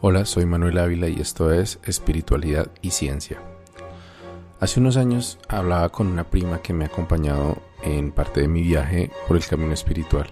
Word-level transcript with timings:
Hola, 0.00 0.24
soy 0.26 0.46
Manuel 0.46 0.78
Ávila 0.78 1.08
y 1.08 1.20
esto 1.20 1.52
es 1.52 1.80
Espiritualidad 1.82 2.70
y 2.82 2.92
Ciencia. 2.92 3.42
Hace 4.60 4.78
unos 4.78 4.96
años 4.96 5.40
hablaba 5.48 5.88
con 5.88 6.06
una 6.06 6.30
prima 6.30 6.62
que 6.62 6.72
me 6.72 6.84
ha 6.84 6.86
acompañado 6.86 7.60
en 7.82 8.12
parte 8.12 8.40
de 8.40 8.46
mi 8.46 8.62
viaje 8.62 9.10
por 9.26 9.36
el 9.36 9.44
camino 9.44 9.72
espiritual. 9.72 10.30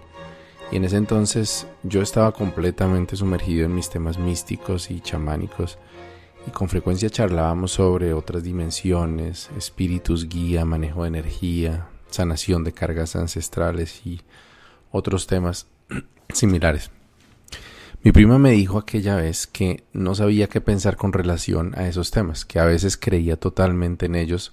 Y 0.70 0.76
en 0.76 0.84
ese 0.84 0.98
entonces 0.98 1.66
yo 1.82 2.00
estaba 2.00 2.30
completamente 2.30 3.16
sumergido 3.16 3.66
en 3.66 3.74
mis 3.74 3.90
temas 3.90 4.18
místicos 4.18 4.88
y 4.88 5.00
chamánicos 5.00 5.78
y 6.46 6.52
con 6.52 6.68
frecuencia 6.68 7.10
charlábamos 7.10 7.72
sobre 7.72 8.14
otras 8.14 8.44
dimensiones, 8.44 9.50
espíritus 9.56 10.28
guía, 10.28 10.64
manejo 10.64 11.02
de 11.02 11.08
energía, 11.08 11.88
sanación 12.08 12.62
de 12.62 12.70
cargas 12.70 13.16
ancestrales 13.16 14.06
y 14.06 14.20
otros 14.92 15.26
temas 15.26 15.66
similares. 16.32 16.92
Mi 18.06 18.12
prima 18.12 18.38
me 18.38 18.52
dijo 18.52 18.78
aquella 18.78 19.16
vez 19.16 19.48
que 19.48 19.82
no 19.92 20.14
sabía 20.14 20.46
qué 20.46 20.60
pensar 20.60 20.96
con 20.96 21.12
relación 21.12 21.74
a 21.76 21.88
esos 21.88 22.12
temas, 22.12 22.44
que 22.44 22.60
a 22.60 22.64
veces 22.64 22.96
creía 22.96 23.34
totalmente 23.34 24.06
en 24.06 24.14
ellos, 24.14 24.52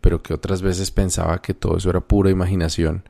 pero 0.00 0.22
que 0.22 0.32
otras 0.32 0.62
veces 0.62 0.90
pensaba 0.90 1.42
que 1.42 1.52
todo 1.52 1.76
eso 1.76 1.90
era 1.90 2.00
pura 2.00 2.30
imaginación, 2.30 3.04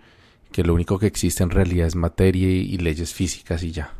que 0.50 0.64
lo 0.64 0.74
único 0.74 0.98
que 0.98 1.06
existe 1.06 1.44
en 1.44 1.50
realidad 1.50 1.86
es 1.86 1.94
materia 1.94 2.48
y 2.48 2.76
leyes 2.76 3.14
físicas 3.14 3.62
y 3.62 3.70
ya. 3.70 3.94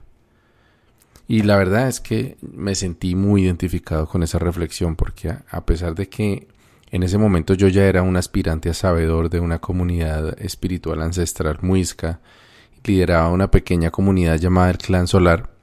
Y 1.29 1.43
la 1.43 1.57
verdad 1.57 1.87
es 1.87 2.01
que 2.01 2.39
me 2.41 2.75
sentí 2.75 3.15
muy 3.15 3.45
identificado 3.45 4.09
con 4.09 4.25
esa 4.25 4.41
reflexión 4.41 4.97
porque 4.97 5.37
a 5.48 5.65
pesar 5.65 5.95
de 5.95 6.09
que 6.09 6.48
en 6.91 7.05
ese 7.05 7.19
momento 7.19 7.55
yo 7.55 7.69
ya 7.69 7.84
era 7.84 8.03
un 8.03 8.17
aspirante 8.17 8.69
a 8.69 8.75
sabedor 8.75 9.31
de 9.31 9.39
una 9.39 9.61
comunidad 9.61 10.42
espiritual 10.42 11.03
ancestral 11.03 11.59
muisca, 11.62 12.19
lideraba 12.83 13.29
una 13.29 13.53
pequeña 13.53 13.92
comunidad 13.92 14.41
llamada 14.41 14.73
el 14.73 14.79
Clan 14.79 15.06
Solar, 15.06 15.53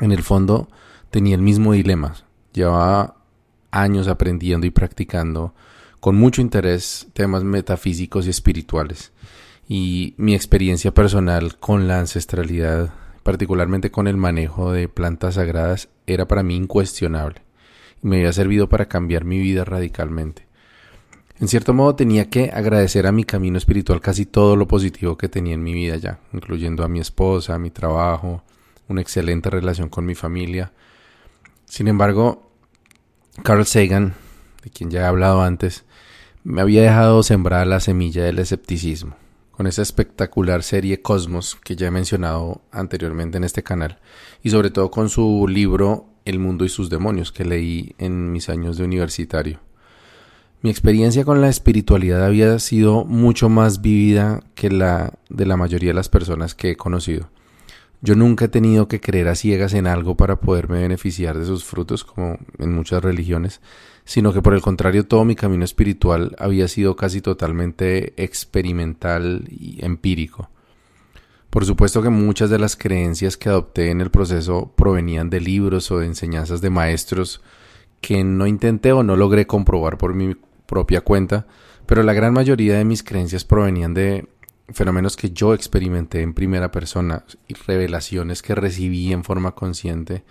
en 0.00 0.12
el 0.12 0.22
fondo 0.22 0.68
tenía 1.10 1.34
el 1.34 1.42
mismo 1.42 1.72
dilema. 1.72 2.14
Llevaba 2.52 3.16
años 3.70 4.08
aprendiendo 4.08 4.66
y 4.66 4.70
practicando 4.70 5.54
con 6.00 6.16
mucho 6.16 6.40
interés 6.40 7.08
temas 7.12 7.44
metafísicos 7.44 8.26
y 8.26 8.30
espirituales. 8.30 9.12
Y 9.68 10.14
mi 10.16 10.34
experiencia 10.34 10.92
personal 10.92 11.58
con 11.58 11.86
la 11.86 12.00
ancestralidad, 12.00 12.92
particularmente 13.22 13.90
con 13.90 14.08
el 14.08 14.16
manejo 14.16 14.72
de 14.72 14.88
plantas 14.88 15.34
sagradas, 15.34 15.88
era 16.06 16.26
para 16.26 16.42
mí 16.42 16.56
incuestionable 16.56 17.42
y 18.02 18.08
me 18.08 18.16
había 18.16 18.32
servido 18.32 18.68
para 18.68 18.88
cambiar 18.88 19.24
mi 19.24 19.38
vida 19.38 19.64
radicalmente. 19.64 20.46
En 21.38 21.48
cierto 21.48 21.72
modo 21.72 21.94
tenía 21.94 22.28
que 22.28 22.50
agradecer 22.52 23.06
a 23.06 23.12
mi 23.12 23.24
camino 23.24 23.56
espiritual 23.56 24.00
casi 24.00 24.26
todo 24.26 24.56
lo 24.56 24.68
positivo 24.68 25.16
que 25.16 25.28
tenía 25.28 25.54
en 25.54 25.62
mi 25.62 25.72
vida 25.72 25.96
ya, 25.96 26.18
incluyendo 26.32 26.84
a 26.84 26.88
mi 26.88 27.00
esposa, 27.00 27.54
a 27.54 27.58
mi 27.58 27.70
trabajo, 27.70 28.42
una 28.90 29.00
excelente 29.00 29.48
relación 29.48 29.88
con 29.88 30.04
mi 30.04 30.14
familia. 30.14 30.72
Sin 31.64 31.88
embargo, 31.88 32.50
Carl 33.44 33.64
Sagan, 33.64 34.14
de 34.64 34.70
quien 34.70 34.90
ya 34.90 35.02
he 35.02 35.04
hablado 35.04 35.42
antes, 35.42 35.84
me 36.42 36.60
había 36.60 36.82
dejado 36.82 37.22
sembrar 37.22 37.66
la 37.66 37.80
semilla 37.80 38.24
del 38.24 38.40
escepticismo, 38.40 39.14
con 39.52 39.66
esa 39.66 39.82
espectacular 39.82 40.64
serie 40.64 41.00
Cosmos 41.00 41.56
que 41.62 41.76
ya 41.76 41.86
he 41.86 41.90
mencionado 41.90 42.62
anteriormente 42.72 43.38
en 43.38 43.44
este 43.44 43.62
canal, 43.62 44.00
y 44.42 44.50
sobre 44.50 44.70
todo 44.70 44.90
con 44.90 45.08
su 45.08 45.46
libro 45.48 46.06
El 46.24 46.40
mundo 46.40 46.64
y 46.64 46.68
sus 46.68 46.90
demonios 46.90 47.30
que 47.30 47.44
leí 47.44 47.94
en 47.98 48.32
mis 48.32 48.48
años 48.48 48.76
de 48.76 48.84
universitario. 48.84 49.60
Mi 50.62 50.68
experiencia 50.68 51.24
con 51.24 51.40
la 51.40 51.48
espiritualidad 51.48 52.24
había 52.24 52.58
sido 52.58 53.04
mucho 53.04 53.48
más 53.48 53.80
vivida 53.80 54.42
que 54.54 54.68
la 54.70 55.14
de 55.28 55.46
la 55.46 55.56
mayoría 55.56 55.90
de 55.90 55.94
las 55.94 56.08
personas 56.08 56.54
que 56.54 56.72
he 56.72 56.76
conocido. 56.76 57.30
Yo 58.02 58.14
nunca 58.14 58.46
he 58.46 58.48
tenido 58.48 58.88
que 58.88 59.00
creer 59.00 59.28
a 59.28 59.34
ciegas 59.34 59.74
en 59.74 59.86
algo 59.86 60.16
para 60.16 60.40
poderme 60.40 60.80
beneficiar 60.80 61.38
de 61.38 61.44
sus 61.44 61.64
frutos, 61.64 62.02
como 62.02 62.38
en 62.58 62.74
muchas 62.74 63.02
religiones, 63.02 63.60
sino 64.04 64.32
que 64.32 64.40
por 64.40 64.54
el 64.54 64.62
contrario 64.62 65.06
todo 65.06 65.24
mi 65.24 65.36
camino 65.36 65.64
espiritual 65.64 66.34
había 66.38 66.66
sido 66.66 66.96
casi 66.96 67.20
totalmente 67.20 68.14
experimental 68.22 69.44
y 69.50 69.84
empírico. 69.84 70.48
Por 71.50 71.66
supuesto 71.66 72.00
que 72.00 72.08
muchas 72.08 72.48
de 72.48 72.58
las 72.58 72.76
creencias 72.76 73.36
que 73.36 73.48
adopté 73.48 73.90
en 73.90 74.00
el 74.00 74.10
proceso 74.10 74.72
provenían 74.76 75.28
de 75.28 75.40
libros 75.40 75.90
o 75.90 75.98
de 75.98 76.06
enseñanzas 76.06 76.60
de 76.60 76.70
maestros 76.70 77.42
que 78.00 78.24
no 78.24 78.46
intenté 78.46 78.92
o 78.92 79.02
no 79.02 79.16
logré 79.16 79.46
comprobar 79.46 79.98
por 79.98 80.14
mi 80.14 80.36
propia 80.66 81.02
cuenta, 81.02 81.46
pero 81.86 82.02
la 82.02 82.12
gran 82.12 82.32
mayoría 82.32 82.78
de 82.78 82.84
mis 82.84 83.02
creencias 83.02 83.44
provenían 83.44 83.92
de 83.92 84.28
fenómenos 84.72 85.16
que 85.16 85.30
yo 85.30 85.54
experimenté 85.54 86.22
en 86.22 86.34
primera 86.34 86.70
persona 86.70 87.24
y 87.48 87.54
revelaciones 87.54 88.42
que 88.42 88.54
recibí 88.54 89.12
en 89.12 89.24
forma 89.24 89.54
consciente 89.54 90.24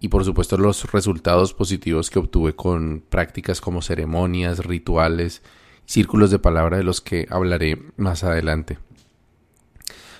y 0.00 0.08
por 0.08 0.24
supuesto 0.24 0.58
los 0.58 0.90
resultados 0.90 1.54
positivos 1.54 2.10
que 2.10 2.18
obtuve 2.18 2.56
con 2.56 3.04
prácticas 3.08 3.60
como 3.60 3.82
ceremonias, 3.82 4.64
rituales, 4.64 5.42
círculos 5.86 6.30
de 6.30 6.38
palabra 6.38 6.76
de 6.76 6.82
los 6.82 7.00
que 7.00 7.26
hablaré 7.30 7.80
más 7.96 8.24
adelante. 8.24 8.78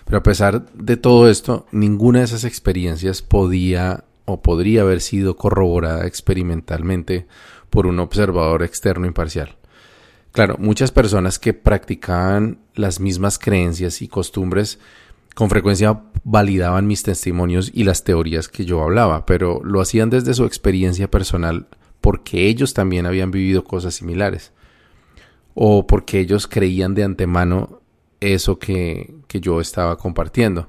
Pero 0.04 0.18
a 0.18 0.22
pesar 0.22 0.72
de 0.72 0.96
todo 0.96 1.28
esto, 1.28 1.66
ninguna 1.72 2.20
de 2.20 2.26
esas 2.26 2.44
experiencias 2.44 3.22
podía 3.22 4.04
o 4.24 4.40
podría 4.40 4.82
haber 4.82 5.00
sido 5.00 5.36
corroborada 5.36 6.06
experimentalmente 6.06 7.26
por 7.70 7.86
un 7.86 7.98
observador 7.98 8.62
externo 8.62 9.06
imparcial. 9.06 9.56
Claro, 10.32 10.56
muchas 10.58 10.90
personas 10.90 11.38
que 11.38 11.52
practicaban 11.52 12.58
las 12.74 13.00
mismas 13.00 13.38
creencias 13.38 14.00
y 14.00 14.08
costumbres 14.08 14.78
con 15.34 15.50
frecuencia 15.50 16.02
validaban 16.24 16.86
mis 16.86 17.02
testimonios 17.02 17.70
y 17.74 17.84
las 17.84 18.04
teorías 18.04 18.48
que 18.48 18.64
yo 18.64 18.82
hablaba, 18.82 19.26
pero 19.26 19.60
lo 19.62 19.80
hacían 19.80 20.08
desde 20.08 20.34
su 20.34 20.44
experiencia 20.44 21.10
personal 21.10 21.68
porque 22.00 22.48
ellos 22.48 22.74
también 22.74 23.06
habían 23.06 23.30
vivido 23.30 23.64
cosas 23.64 23.94
similares 23.94 24.52
o 25.54 25.86
porque 25.86 26.18
ellos 26.18 26.46
creían 26.46 26.94
de 26.94 27.04
antemano 27.04 27.80
eso 28.20 28.58
que, 28.58 29.14
que 29.28 29.40
yo 29.40 29.60
estaba 29.60 29.98
compartiendo. 29.98 30.68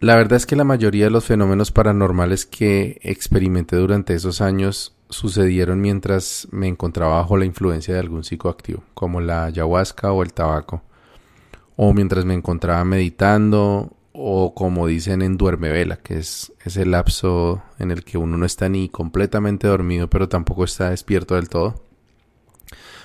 La 0.00 0.16
verdad 0.16 0.36
es 0.36 0.46
que 0.46 0.56
la 0.56 0.64
mayoría 0.64 1.04
de 1.04 1.10
los 1.10 1.24
fenómenos 1.24 1.72
paranormales 1.72 2.46
que 2.46 2.98
experimenté 3.02 3.76
durante 3.76 4.14
esos 4.14 4.40
años 4.40 4.93
sucedieron 5.14 5.80
mientras 5.80 6.48
me 6.50 6.68
encontraba 6.68 7.16
bajo 7.16 7.36
la 7.36 7.44
influencia 7.44 7.94
de 7.94 8.00
algún 8.00 8.24
psicoactivo, 8.24 8.82
como 8.94 9.20
la 9.20 9.44
ayahuasca 9.46 10.12
o 10.12 10.22
el 10.22 10.32
tabaco, 10.32 10.82
o 11.76 11.92
mientras 11.92 12.24
me 12.24 12.34
encontraba 12.34 12.84
meditando, 12.84 13.96
o 14.12 14.54
como 14.54 14.86
dicen 14.86 15.22
en 15.22 15.36
duerme 15.36 15.70
vela, 15.70 15.96
que 15.96 16.18
es 16.18 16.52
ese 16.64 16.86
lapso 16.86 17.62
en 17.78 17.90
el 17.90 18.04
que 18.04 18.18
uno 18.18 18.36
no 18.36 18.46
está 18.46 18.68
ni 18.68 18.88
completamente 18.88 19.66
dormido, 19.66 20.08
pero 20.08 20.28
tampoco 20.28 20.64
está 20.64 20.90
despierto 20.90 21.34
del 21.34 21.48
todo. 21.48 21.82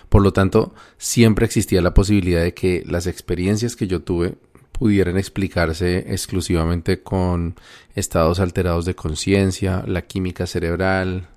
Por 0.09 0.21
lo 0.23 0.33
tanto, 0.33 0.73
siempre 0.97 1.45
existía 1.45 1.81
la 1.81 1.93
posibilidad 1.93 2.41
de 2.41 2.53
que 2.53 2.83
las 2.87 3.07
experiencias 3.07 3.75
que 3.75 3.87
yo 3.87 4.01
tuve 4.01 4.35
pudieran 4.71 5.17
explicarse 5.17 6.13
exclusivamente 6.13 7.01
con 7.03 7.55
estados 7.95 8.39
alterados 8.39 8.85
de 8.85 8.95
conciencia, 8.95 9.83
la 9.85 10.03
química 10.03 10.47
cerebral, 10.47 11.27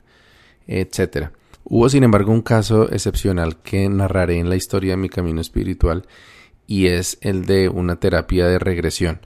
etc. 0.67 1.28
Hubo, 1.65 1.89
sin 1.89 2.05
embargo, 2.05 2.33
un 2.33 2.43
caso 2.43 2.91
excepcional 2.91 3.62
que 3.62 3.89
narraré 3.89 4.39
en 4.39 4.49
la 4.49 4.56
historia 4.56 4.93
de 4.93 4.97
mi 4.97 5.09
camino 5.09 5.41
espiritual 5.41 6.06
y 6.67 6.87
es 6.87 7.19
el 7.21 7.47
de 7.47 7.69
una 7.69 7.97
terapia 7.97 8.47
de 8.47 8.59
regresión. 8.59 9.21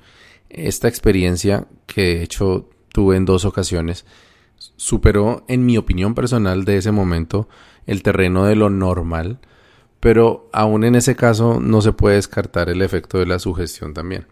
Esta 0.48 0.88
experiencia, 0.88 1.66
que 1.86 2.02
de 2.02 2.22
hecho 2.22 2.68
tuve 2.92 3.16
en 3.16 3.24
dos 3.24 3.44
ocasiones, 3.44 4.04
superó, 4.76 5.44
en 5.48 5.66
mi 5.66 5.76
opinión 5.76 6.14
personal 6.14 6.64
de 6.64 6.78
ese 6.78 6.92
momento, 6.92 7.48
el 7.86 8.02
terreno 8.02 8.44
de 8.44 8.56
lo 8.56 8.70
normal, 8.70 9.38
pero 10.00 10.48
aún 10.52 10.84
en 10.84 10.94
ese 10.94 11.16
caso 11.16 11.60
no 11.60 11.82
se 11.82 11.92
puede 11.92 12.16
descartar 12.16 12.68
el 12.68 12.82
efecto 12.82 13.18
de 13.18 13.26
la 13.26 13.38
sugestión 13.38 13.94
también. 13.94 14.26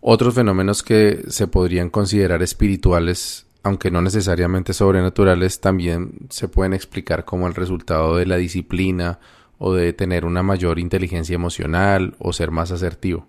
Otros 0.00 0.34
fenómenos 0.34 0.82
que 0.82 1.24
se 1.28 1.48
podrían 1.48 1.90
considerar 1.90 2.42
espirituales 2.42 3.45
aunque 3.66 3.90
no 3.90 4.00
necesariamente 4.00 4.72
sobrenaturales, 4.72 5.60
también 5.60 6.12
se 6.30 6.46
pueden 6.46 6.72
explicar 6.72 7.24
como 7.24 7.48
el 7.48 7.54
resultado 7.56 8.14
de 8.14 8.24
la 8.24 8.36
disciplina 8.36 9.18
o 9.58 9.74
de 9.74 9.92
tener 9.92 10.24
una 10.24 10.44
mayor 10.44 10.78
inteligencia 10.78 11.34
emocional 11.34 12.14
o 12.20 12.32
ser 12.32 12.52
más 12.52 12.70
asertivo. 12.70 13.26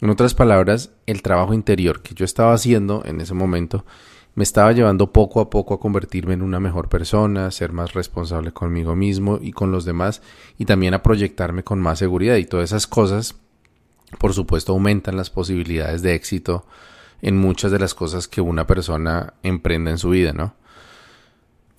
En 0.00 0.10
otras 0.10 0.34
palabras, 0.34 0.90
el 1.06 1.22
trabajo 1.22 1.54
interior 1.54 2.02
que 2.02 2.12
yo 2.12 2.24
estaba 2.24 2.54
haciendo 2.54 3.04
en 3.04 3.20
ese 3.20 3.34
momento 3.34 3.84
me 4.34 4.42
estaba 4.42 4.72
llevando 4.72 5.12
poco 5.12 5.40
a 5.40 5.48
poco 5.48 5.74
a 5.74 5.78
convertirme 5.78 6.34
en 6.34 6.42
una 6.42 6.58
mejor 6.58 6.88
persona, 6.88 7.48
ser 7.52 7.70
más 7.70 7.92
responsable 7.92 8.50
conmigo 8.50 8.96
mismo 8.96 9.38
y 9.40 9.52
con 9.52 9.70
los 9.70 9.84
demás 9.84 10.22
y 10.58 10.64
también 10.64 10.94
a 10.94 11.04
proyectarme 11.04 11.62
con 11.62 11.80
más 11.80 12.00
seguridad 12.00 12.34
y 12.34 12.46
todas 12.46 12.70
esas 12.70 12.88
cosas 12.88 13.36
por 14.18 14.34
supuesto 14.34 14.72
aumentan 14.72 15.16
las 15.16 15.30
posibilidades 15.30 16.02
de 16.02 16.16
éxito 16.16 16.66
en 17.22 17.38
muchas 17.38 17.70
de 17.70 17.78
las 17.78 17.94
cosas 17.94 18.28
que 18.28 18.40
una 18.40 18.66
persona 18.66 19.34
emprende 19.42 19.92
en 19.92 19.98
su 19.98 20.10
vida, 20.10 20.32
¿no? 20.32 20.54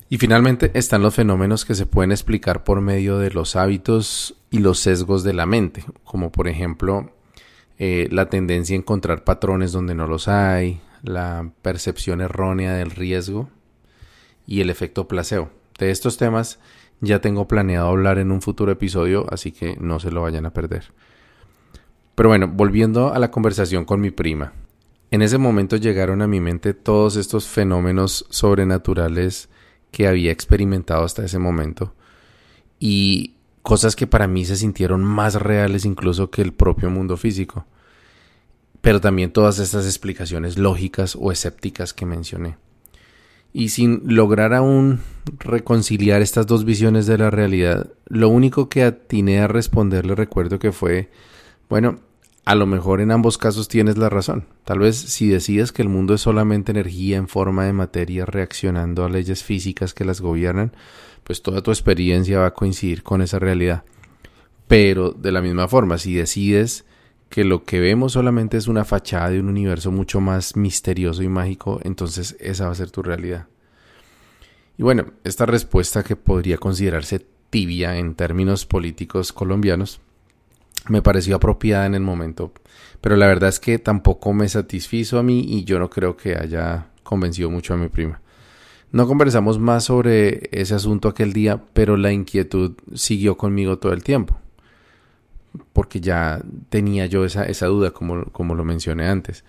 Y 0.08 0.18
finalmente 0.18 0.70
están 0.74 1.02
los 1.02 1.14
fenómenos 1.14 1.64
que 1.64 1.74
se 1.74 1.86
pueden 1.86 2.12
explicar 2.12 2.64
por 2.64 2.80
medio 2.80 3.18
de 3.18 3.30
los 3.30 3.56
hábitos 3.56 4.36
y 4.50 4.58
los 4.58 4.78
sesgos 4.78 5.22
de 5.22 5.32
la 5.32 5.46
mente, 5.46 5.84
como 6.04 6.30
por 6.30 6.48
ejemplo 6.48 7.10
eh, 7.78 8.08
la 8.10 8.28
tendencia 8.28 8.76
a 8.76 8.78
encontrar 8.78 9.24
patrones 9.24 9.72
donde 9.72 9.94
no 9.94 10.06
los 10.06 10.28
hay, 10.28 10.80
la 11.02 11.50
percepción 11.62 12.20
errónea 12.20 12.74
del 12.74 12.90
riesgo 12.90 13.48
y 14.46 14.60
el 14.60 14.70
efecto 14.70 15.08
placebo. 15.08 15.50
De 15.78 15.90
estos 15.90 16.16
temas 16.16 16.58
ya 17.00 17.20
tengo 17.20 17.48
planeado 17.48 17.88
hablar 17.88 18.18
en 18.18 18.30
un 18.30 18.40
futuro 18.40 18.72
episodio, 18.72 19.26
así 19.30 19.52
que 19.52 19.76
no 19.76 20.00
se 20.00 20.10
lo 20.10 20.22
vayan 20.22 20.46
a 20.46 20.52
perder. 20.52 20.92
Pero 22.14 22.28
bueno, 22.28 22.46
volviendo 22.48 23.12
a 23.12 23.18
la 23.18 23.30
conversación 23.30 23.84
con 23.84 24.00
mi 24.00 24.10
prima. 24.10 24.52
En 25.10 25.22
ese 25.22 25.38
momento 25.38 25.76
llegaron 25.76 26.22
a 26.22 26.26
mi 26.26 26.40
mente 26.40 26.74
todos 26.74 27.16
estos 27.16 27.46
fenómenos 27.46 28.26
sobrenaturales 28.30 29.48
que 29.90 30.08
había 30.08 30.32
experimentado 30.32 31.04
hasta 31.04 31.24
ese 31.24 31.38
momento 31.38 31.94
y 32.80 33.34
cosas 33.62 33.96
que 33.96 34.06
para 34.06 34.26
mí 34.26 34.44
se 34.44 34.56
sintieron 34.56 35.04
más 35.04 35.36
reales 35.36 35.84
incluso 35.84 36.30
que 36.30 36.42
el 36.42 36.52
propio 36.52 36.90
mundo 36.90 37.16
físico. 37.16 37.64
Pero 38.80 39.00
también 39.00 39.32
todas 39.32 39.58
estas 39.58 39.86
explicaciones 39.86 40.58
lógicas 40.58 41.16
o 41.18 41.32
escépticas 41.32 41.94
que 41.94 42.04
mencioné. 42.04 42.58
Y 43.54 43.70
sin 43.70 44.02
lograr 44.04 44.52
aún 44.52 45.00
reconciliar 45.38 46.20
estas 46.20 46.46
dos 46.46 46.64
visiones 46.64 47.06
de 47.06 47.16
la 47.16 47.30
realidad, 47.30 47.92
lo 48.06 48.28
único 48.28 48.68
que 48.68 48.82
atiné 48.82 49.40
a 49.40 49.48
responderle 49.48 50.14
recuerdo 50.14 50.58
que 50.58 50.72
fue, 50.72 51.10
bueno, 51.70 52.00
a 52.44 52.54
lo 52.54 52.66
mejor 52.66 53.00
en 53.00 53.10
ambos 53.10 53.38
casos 53.38 53.68
tienes 53.68 53.96
la 53.96 54.10
razón. 54.10 54.46
Tal 54.64 54.78
vez 54.78 54.96
si 54.96 55.28
decides 55.28 55.72
que 55.72 55.82
el 55.82 55.88
mundo 55.88 56.14
es 56.14 56.20
solamente 56.20 56.72
energía 56.72 57.16
en 57.16 57.28
forma 57.28 57.64
de 57.64 57.72
materia 57.72 58.26
reaccionando 58.26 59.04
a 59.04 59.08
leyes 59.08 59.42
físicas 59.42 59.94
que 59.94 60.04
las 60.04 60.20
gobiernan, 60.20 60.72
pues 61.24 61.42
toda 61.42 61.62
tu 61.62 61.70
experiencia 61.70 62.40
va 62.40 62.46
a 62.46 62.54
coincidir 62.54 63.02
con 63.02 63.22
esa 63.22 63.38
realidad. 63.38 63.84
Pero 64.68 65.12
de 65.12 65.32
la 65.32 65.40
misma 65.40 65.68
forma, 65.68 65.96
si 65.98 66.14
decides 66.14 66.84
que 67.30 67.44
lo 67.44 67.64
que 67.64 67.80
vemos 67.80 68.12
solamente 68.12 68.58
es 68.58 68.68
una 68.68 68.84
fachada 68.84 69.30
de 69.30 69.40
un 69.40 69.48
universo 69.48 69.90
mucho 69.90 70.20
más 70.20 70.54
misterioso 70.56 71.22
y 71.22 71.28
mágico, 71.28 71.80
entonces 71.82 72.36
esa 72.40 72.66
va 72.66 72.72
a 72.72 72.76
ser 72.76 72.90
tu 72.90 73.02
realidad. 73.02 73.46
Y 74.76 74.82
bueno, 74.82 75.06
esta 75.24 75.46
respuesta 75.46 76.02
que 76.02 76.16
podría 76.16 76.58
considerarse 76.58 77.24
tibia 77.50 77.96
en 77.96 78.14
términos 78.14 78.66
políticos 78.66 79.32
colombianos, 79.32 80.00
me 80.88 81.02
pareció 81.02 81.36
apropiada 81.36 81.86
en 81.86 81.94
el 81.94 82.02
momento, 82.02 82.52
pero 83.00 83.16
la 83.16 83.26
verdad 83.26 83.48
es 83.48 83.60
que 83.60 83.78
tampoco 83.78 84.32
me 84.32 84.48
satisfizo 84.48 85.18
a 85.18 85.22
mí 85.22 85.44
y 85.46 85.64
yo 85.64 85.78
no 85.78 85.90
creo 85.90 86.16
que 86.16 86.36
haya 86.36 86.86
convencido 87.02 87.50
mucho 87.50 87.74
a 87.74 87.76
mi 87.76 87.88
prima. 87.88 88.20
No 88.92 89.06
conversamos 89.06 89.58
más 89.58 89.84
sobre 89.84 90.48
ese 90.52 90.74
asunto 90.74 91.08
aquel 91.08 91.32
día, 91.32 91.60
pero 91.72 91.96
la 91.96 92.12
inquietud 92.12 92.74
siguió 92.94 93.36
conmigo 93.36 93.78
todo 93.78 93.92
el 93.92 94.04
tiempo 94.04 94.38
porque 95.72 96.00
ya 96.00 96.42
tenía 96.68 97.06
yo 97.06 97.24
esa, 97.24 97.44
esa 97.44 97.66
duda, 97.66 97.92
como, 97.92 98.24
como 98.26 98.54
lo 98.54 98.64
mencioné 98.64 99.08
antes. 99.08 99.44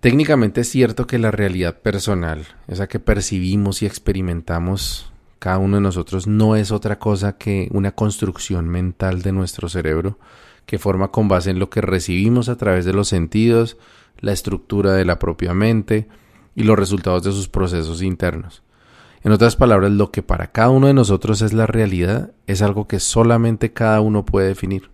Técnicamente 0.00 0.62
es 0.62 0.68
cierto 0.68 1.06
que 1.06 1.18
la 1.18 1.30
realidad 1.30 1.80
personal, 1.80 2.46
esa 2.68 2.88
que 2.88 2.98
percibimos 2.98 3.82
y 3.82 3.86
experimentamos 3.86 5.10
cada 5.38 5.58
uno 5.58 5.76
de 5.76 5.82
nosotros, 5.82 6.26
no 6.26 6.56
es 6.56 6.72
otra 6.72 6.98
cosa 6.98 7.38
que 7.38 7.68
una 7.72 7.92
construcción 7.92 8.68
mental 8.68 9.22
de 9.22 9.32
nuestro 9.32 9.68
cerebro 9.68 10.18
que 10.66 10.78
forma 10.78 11.08
con 11.08 11.28
base 11.28 11.50
en 11.50 11.58
lo 11.58 11.70
que 11.70 11.80
recibimos 11.80 12.48
a 12.48 12.56
través 12.56 12.84
de 12.84 12.92
los 12.92 13.08
sentidos, 13.08 13.76
la 14.20 14.32
estructura 14.32 14.92
de 14.94 15.04
la 15.04 15.18
propia 15.18 15.54
mente 15.54 16.08
y 16.54 16.62
los 16.62 16.78
resultados 16.78 17.22
de 17.24 17.32
sus 17.32 17.48
procesos 17.48 18.02
internos. 18.02 18.62
En 19.22 19.32
otras 19.32 19.56
palabras, 19.56 19.90
lo 19.90 20.10
que 20.10 20.22
para 20.22 20.52
cada 20.52 20.70
uno 20.70 20.86
de 20.86 20.94
nosotros 20.94 21.40
es 21.40 21.52
la 21.54 21.66
realidad 21.66 22.32
es 22.46 22.60
algo 22.60 22.86
que 22.86 23.00
solamente 23.00 23.72
cada 23.72 24.00
uno 24.00 24.24
puede 24.24 24.48
definir. 24.48 24.90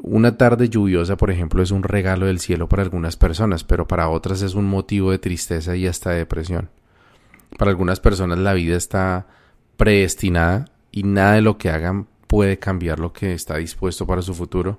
Una 0.00 0.36
tarde 0.36 0.68
lluviosa, 0.68 1.16
por 1.16 1.30
ejemplo, 1.30 1.62
es 1.62 1.70
un 1.70 1.82
regalo 1.82 2.26
del 2.26 2.40
cielo 2.40 2.68
para 2.68 2.82
algunas 2.82 3.16
personas, 3.16 3.64
pero 3.64 3.88
para 3.88 4.08
otras 4.10 4.42
es 4.42 4.54
un 4.54 4.66
motivo 4.66 5.10
de 5.10 5.18
tristeza 5.18 5.76
y 5.76 5.86
hasta 5.86 6.10
de 6.10 6.18
depresión. 6.18 6.68
Para 7.56 7.70
algunas 7.70 8.00
personas 8.00 8.38
la 8.38 8.52
vida 8.52 8.76
está 8.76 9.26
predestinada 9.76 10.66
y 10.92 11.02
nada 11.04 11.34
de 11.34 11.42
lo 11.42 11.56
que 11.56 11.70
hagan 11.70 12.06
puede 12.28 12.60
cambiar 12.60 13.00
lo 13.00 13.12
que 13.12 13.32
está 13.32 13.56
dispuesto 13.56 14.06
para 14.06 14.22
su 14.22 14.34
futuro, 14.34 14.78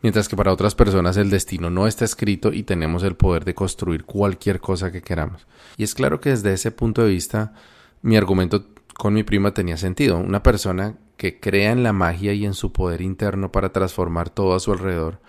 mientras 0.00 0.28
que 0.28 0.36
para 0.36 0.52
otras 0.52 0.74
personas 0.74 1.18
el 1.18 1.28
destino 1.28 1.68
no 1.68 1.86
está 1.86 2.06
escrito 2.06 2.52
y 2.52 2.62
tenemos 2.62 3.02
el 3.02 3.16
poder 3.16 3.44
de 3.44 3.54
construir 3.54 4.04
cualquier 4.04 4.60
cosa 4.60 4.90
que 4.90 5.02
queramos. 5.02 5.46
Y 5.76 5.82
es 5.82 5.94
claro 5.94 6.20
que 6.20 6.30
desde 6.30 6.54
ese 6.54 6.70
punto 6.70 7.02
de 7.02 7.10
vista 7.10 7.52
mi 8.00 8.16
argumento 8.16 8.64
con 8.94 9.12
mi 9.12 9.22
prima 9.24 9.52
tenía 9.52 9.76
sentido. 9.76 10.16
Una 10.16 10.42
persona 10.42 10.96
que 11.18 11.38
crea 11.38 11.72
en 11.72 11.82
la 11.82 11.92
magia 11.92 12.32
y 12.32 12.46
en 12.46 12.54
su 12.54 12.72
poder 12.72 13.02
interno 13.02 13.52
para 13.52 13.72
transformar 13.72 14.30
todo 14.30 14.54
a 14.54 14.60
su 14.60 14.72
alrededor, 14.72 15.20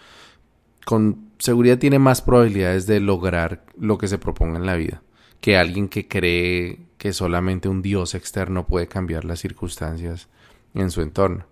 con 0.85 1.31
seguridad 1.39 1.79
tiene 1.79 1.99
más 1.99 2.21
probabilidades 2.21 2.87
de 2.87 2.99
lograr 3.01 3.65
lo 3.77 3.97
que 3.97 4.07
se 4.07 4.17
proponga 4.17 4.57
en 4.57 4.65
la 4.65 4.75
vida 4.75 5.01
que 5.45 5.57
alguien 5.57 5.89
que 5.89 6.07
cree 6.07 6.79
que 6.97 7.13
solamente 7.13 7.69
un 7.69 7.83
Dios 7.83 8.15
externo 8.15 8.65
puede 8.65 8.87
cambiar 8.87 9.25
las 9.25 9.39
circunstancias 9.39 10.27
en 10.73 10.89
su 10.89 11.03
entorno. 11.03 11.45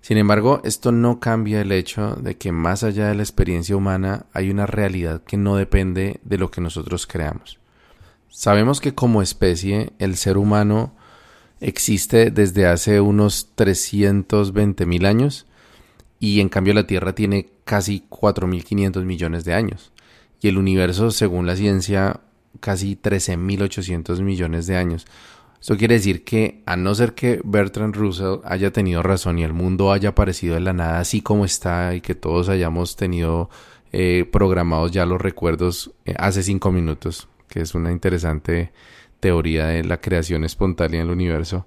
Sin 0.00 0.16
embargo, 0.16 0.60
esto 0.64 0.92
no 0.92 1.20
cambia 1.20 1.60
el 1.60 1.72
hecho 1.72 2.16
de 2.16 2.36
que 2.36 2.52
más 2.52 2.82
allá 2.82 3.08
de 3.08 3.14
la 3.14 3.22
experiencia 3.22 3.76
humana 3.76 4.26
hay 4.32 4.50
una 4.50 4.66
realidad 4.66 5.22
que 5.22 5.36
no 5.36 5.56
depende 5.56 6.20
de 6.22 6.38
lo 6.38 6.50
que 6.50 6.60
nosotros 6.60 7.06
creamos. 7.06 7.58
Sabemos 8.28 8.80
que 8.80 8.94
como 8.94 9.22
especie 9.22 9.92
el 9.98 10.16
ser 10.16 10.38
humano 10.38 10.94
existe 11.60 12.30
desde 12.30 12.66
hace 12.66 13.00
unos 13.00 13.50
320 13.54 14.86
mil 14.86 15.06
años 15.06 15.46
y 16.20 16.40
en 16.40 16.48
cambio 16.48 16.74
la 16.74 16.86
Tierra 16.86 17.14
tiene 17.14 17.48
casi 17.64 18.04
4.500 18.08 19.04
millones 19.04 19.44
de 19.44 19.54
años 19.54 19.92
y 20.40 20.48
el 20.48 20.58
universo, 20.58 21.10
según 21.10 21.46
la 21.46 21.56
ciencia, 21.56 22.20
casi 22.60 22.96
13.800 22.96 24.20
millones 24.22 24.66
de 24.66 24.76
años. 24.76 25.06
Esto 25.60 25.76
quiere 25.76 25.94
decir 25.94 26.24
que, 26.24 26.62
a 26.66 26.76
no 26.76 26.94
ser 26.94 27.14
que 27.14 27.40
Bertrand 27.44 27.94
Russell 27.96 28.38
haya 28.44 28.72
tenido 28.72 29.02
razón 29.02 29.38
y 29.38 29.44
el 29.44 29.52
mundo 29.52 29.92
haya 29.92 30.10
aparecido 30.10 30.54
de 30.54 30.60
la 30.60 30.72
nada 30.72 31.00
así 31.00 31.20
como 31.20 31.44
está 31.44 31.94
y 31.94 32.00
que 32.00 32.14
todos 32.14 32.48
hayamos 32.48 32.94
tenido 32.96 33.50
eh, 33.92 34.28
programados 34.30 34.92
ya 34.92 35.04
los 35.04 35.20
recuerdos 35.20 35.92
eh, 36.04 36.14
hace 36.18 36.42
cinco 36.42 36.70
minutos, 36.70 37.28
que 37.48 37.60
es 37.60 37.74
una 37.74 37.90
interesante 37.90 38.70
teoría 39.18 39.66
de 39.66 39.82
la 39.82 40.00
creación 40.00 40.44
espontánea 40.44 41.00
del 41.00 41.10
universo, 41.10 41.66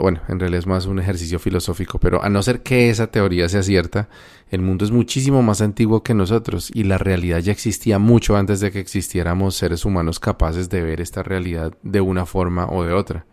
bueno, 0.00 0.20
en 0.28 0.40
realidad 0.40 0.58
es 0.58 0.66
más 0.66 0.86
un 0.86 0.98
ejercicio 0.98 1.38
filosófico, 1.38 2.00
pero 2.00 2.24
a 2.24 2.28
no 2.28 2.42
ser 2.42 2.62
que 2.62 2.90
esa 2.90 3.06
teoría 3.06 3.48
sea 3.48 3.62
cierta, 3.62 4.08
el 4.50 4.62
mundo 4.62 4.84
es 4.84 4.90
muchísimo 4.90 5.42
más 5.42 5.60
antiguo 5.60 6.02
que 6.02 6.12
nosotros 6.12 6.70
y 6.74 6.82
la 6.82 6.98
realidad 6.98 7.38
ya 7.38 7.52
existía 7.52 8.00
mucho 8.00 8.36
antes 8.36 8.58
de 8.58 8.72
que 8.72 8.80
existiéramos 8.80 9.54
seres 9.54 9.84
humanos 9.84 10.18
capaces 10.18 10.70
de 10.70 10.82
ver 10.82 11.00
esta 11.00 11.22
realidad 11.22 11.72
de 11.82 12.00
una 12.00 12.26
forma 12.26 12.66
o 12.66 12.82
de 12.82 12.92
otra. 12.92 13.26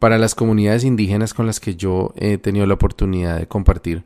Para 0.00 0.18
las 0.18 0.34
comunidades 0.34 0.82
indígenas 0.82 1.34
con 1.34 1.46
las 1.46 1.60
que 1.60 1.76
yo 1.76 2.12
he 2.16 2.36
tenido 2.38 2.66
la 2.66 2.74
oportunidad 2.74 3.38
de 3.38 3.46
compartir, 3.46 4.04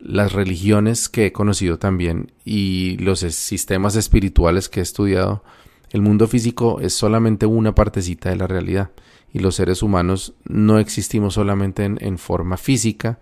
las 0.00 0.32
religiones 0.32 1.10
que 1.10 1.26
he 1.26 1.32
conocido 1.32 1.78
también 1.78 2.32
y 2.46 2.96
los 2.98 3.20
sistemas 3.20 3.96
espirituales 3.96 4.70
que 4.70 4.80
he 4.80 4.82
estudiado, 4.82 5.44
el 5.90 6.00
mundo 6.00 6.26
físico 6.26 6.80
es 6.80 6.94
solamente 6.94 7.44
una 7.44 7.74
partecita 7.74 8.30
de 8.30 8.36
la 8.36 8.46
realidad 8.46 8.90
y 9.32 9.40
los 9.40 9.56
seres 9.56 9.82
humanos 9.82 10.34
no 10.44 10.78
existimos 10.78 11.34
solamente 11.34 11.84
en, 11.84 12.18
forma 12.18 12.56
física, 12.56 13.18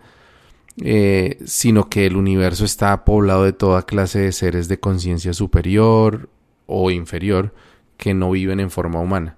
eh, 0.82 1.38
sino 1.44 1.88
que 1.88 2.06
el 2.06 2.16
universo 2.16 2.64
está 2.64 3.04
poblado 3.04 3.44
de 3.44 3.52
toda 3.52 3.86
clase 3.86 4.20
de 4.20 4.32
seres 4.32 4.68
de 4.68 4.78
conciencia 4.78 5.32
superior 5.32 6.28
o 6.66 6.90
inferior 6.90 7.54
que 7.96 8.14
no 8.14 8.30
viven 8.30 8.60
en 8.60 8.70
forma 8.70 9.00
humana. 9.00 9.36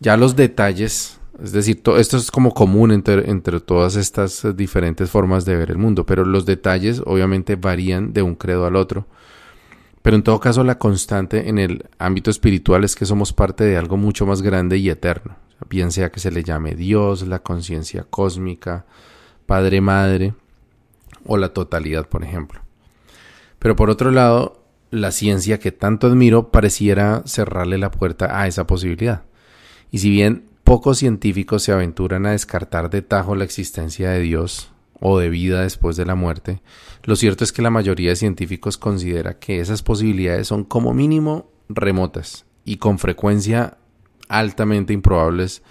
Ya 0.00 0.16
los 0.16 0.36
detalles, 0.36 1.18
es 1.42 1.52
decir, 1.52 1.82
esto 1.96 2.16
es 2.16 2.30
como 2.30 2.52
común 2.52 2.92
entre, 2.92 3.30
entre 3.30 3.60
todas 3.60 3.96
estas 3.96 4.46
diferentes 4.56 5.10
formas 5.10 5.44
de 5.44 5.56
ver 5.56 5.70
el 5.70 5.78
mundo, 5.78 6.04
pero 6.04 6.24
los 6.24 6.44
detalles 6.44 7.02
obviamente 7.06 7.56
varían 7.56 8.12
de 8.12 8.22
un 8.22 8.34
credo 8.34 8.66
al 8.66 8.76
otro 8.76 9.06
pero 10.06 10.14
en 10.14 10.22
todo 10.22 10.38
caso 10.38 10.62
la 10.62 10.78
constante 10.78 11.48
en 11.48 11.58
el 11.58 11.86
ámbito 11.98 12.30
espiritual 12.30 12.84
es 12.84 12.94
que 12.94 13.04
somos 13.04 13.32
parte 13.32 13.64
de 13.64 13.76
algo 13.76 13.96
mucho 13.96 14.24
más 14.24 14.40
grande 14.40 14.78
y 14.78 14.88
eterno, 14.88 15.34
bien 15.68 15.92
sea 15.92 16.10
que 16.10 16.20
se 16.20 16.30
le 16.30 16.42
llame 16.42 16.74
Dios, 16.74 17.26
la 17.26 17.40
conciencia 17.40 18.04
cósmica, 18.08 18.86
Padre 19.46 19.80
Madre 19.80 20.34
o 21.24 21.36
la 21.36 21.50
totalidad, 21.50 22.08
por 22.08 22.22
ejemplo. 22.22 22.60
Pero 23.58 23.76
por 23.76 23.90
otro 23.90 24.10
lado, 24.10 24.62
la 24.90 25.10
ciencia 25.10 25.58
que 25.58 25.72
tanto 25.72 26.06
admiro 26.06 26.50
pareciera 26.50 27.22
cerrarle 27.26 27.78
la 27.78 27.90
puerta 27.90 28.40
a 28.40 28.46
esa 28.46 28.66
posibilidad. 28.66 29.24
Y 29.90 29.98
si 29.98 30.10
bien 30.10 30.44
pocos 30.64 30.98
científicos 30.98 31.62
se 31.62 31.72
aventuran 31.72 32.26
a 32.26 32.32
descartar 32.32 32.90
de 32.90 33.02
tajo 33.02 33.34
la 33.34 33.44
existencia 33.44 34.10
de 34.10 34.20
Dios 34.20 34.72
o 35.00 35.18
de 35.18 35.28
vida 35.28 35.62
después 35.62 35.96
de 35.96 36.06
la 36.06 36.14
muerte, 36.14 36.60
lo 37.04 37.16
cierto 37.16 37.44
es 37.44 37.52
que 37.52 37.62
la 37.62 37.70
mayoría 37.70 38.10
de 38.10 38.16
científicos 38.16 38.78
considera 38.78 39.38
que 39.38 39.60
esas 39.60 39.82
posibilidades 39.82 40.48
son 40.48 40.64
como 40.64 40.92
mínimo 40.92 41.50
remotas 41.68 42.46
y 42.64 42.76
con 42.76 42.98
frecuencia 42.98 43.78
altamente 44.28 44.92
improbables 44.92 45.62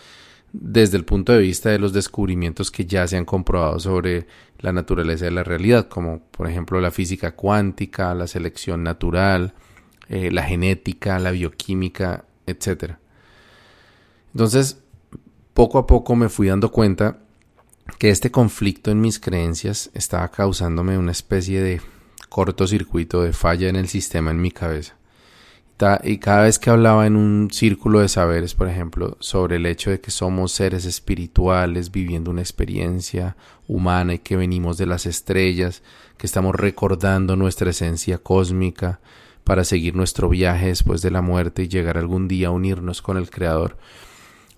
desde 0.51 0.97
el 0.97 1.05
punto 1.05 1.33
de 1.33 1.39
vista 1.39 1.69
de 1.69 1.79
los 1.79 1.91
descubrimientos 1.91 2.71
que 2.71 2.85
ya 2.85 3.07
se 3.07 3.17
han 3.17 3.25
comprobado 3.25 3.79
sobre 3.79 4.27
la 4.59 4.71
naturaleza 4.71 5.25
de 5.25 5.31
la 5.31 5.43
realidad, 5.43 5.87
como 5.87 6.19
por 6.31 6.49
ejemplo 6.49 6.79
la 6.79 6.91
física 6.91 7.35
cuántica, 7.35 8.13
la 8.13 8.27
selección 8.27 8.83
natural, 8.83 9.53
eh, 10.07 10.31
la 10.31 10.43
genética, 10.43 11.19
la 11.19 11.31
bioquímica, 11.31 12.25
etc. 12.47 12.95
Entonces, 14.33 14.79
poco 15.53 15.77
a 15.77 15.87
poco 15.87 16.15
me 16.15 16.29
fui 16.29 16.47
dando 16.47 16.71
cuenta 16.71 17.19
que 17.97 18.09
este 18.09 18.31
conflicto 18.31 18.91
en 18.91 19.01
mis 19.01 19.19
creencias 19.19 19.91
estaba 19.93 20.29
causándome 20.29 20.97
una 20.97 21.11
especie 21.11 21.61
de 21.61 21.81
cortocircuito, 22.29 23.21
de 23.21 23.33
falla 23.33 23.69
en 23.69 23.75
el 23.75 23.87
sistema 23.87 24.31
en 24.31 24.41
mi 24.41 24.51
cabeza. 24.51 24.95
Y 26.03 26.19
cada 26.19 26.43
vez 26.43 26.57
que 26.57 26.69
hablaba 26.69 27.05
en 27.05 27.17
un 27.17 27.49
círculo 27.51 27.99
de 27.99 28.07
saberes, 28.07 28.53
por 28.53 28.69
ejemplo, 28.69 29.17
sobre 29.19 29.57
el 29.57 29.65
hecho 29.65 29.89
de 29.89 29.99
que 29.99 30.09
somos 30.09 30.53
seres 30.53 30.85
espirituales 30.85 31.91
viviendo 31.91 32.31
una 32.31 32.39
experiencia 32.39 33.35
humana 33.67 34.13
y 34.13 34.19
que 34.19 34.37
venimos 34.37 34.77
de 34.77 34.85
las 34.85 35.05
estrellas, 35.05 35.83
que 36.17 36.27
estamos 36.27 36.55
recordando 36.55 37.35
nuestra 37.35 37.71
esencia 37.71 38.19
cósmica 38.19 39.01
para 39.43 39.65
seguir 39.65 39.95
nuestro 39.95 40.29
viaje 40.29 40.67
después 40.67 41.01
de 41.01 41.11
la 41.11 41.21
muerte 41.21 41.63
y 41.63 41.67
llegar 41.67 41.97
algún 41.97 42.29
día 42.29 42.47
a 42.47 42.51
unirnos 42.51 43.01
con 43.01 43.17
el 43.17 43.29
Creador, 43.29 43.77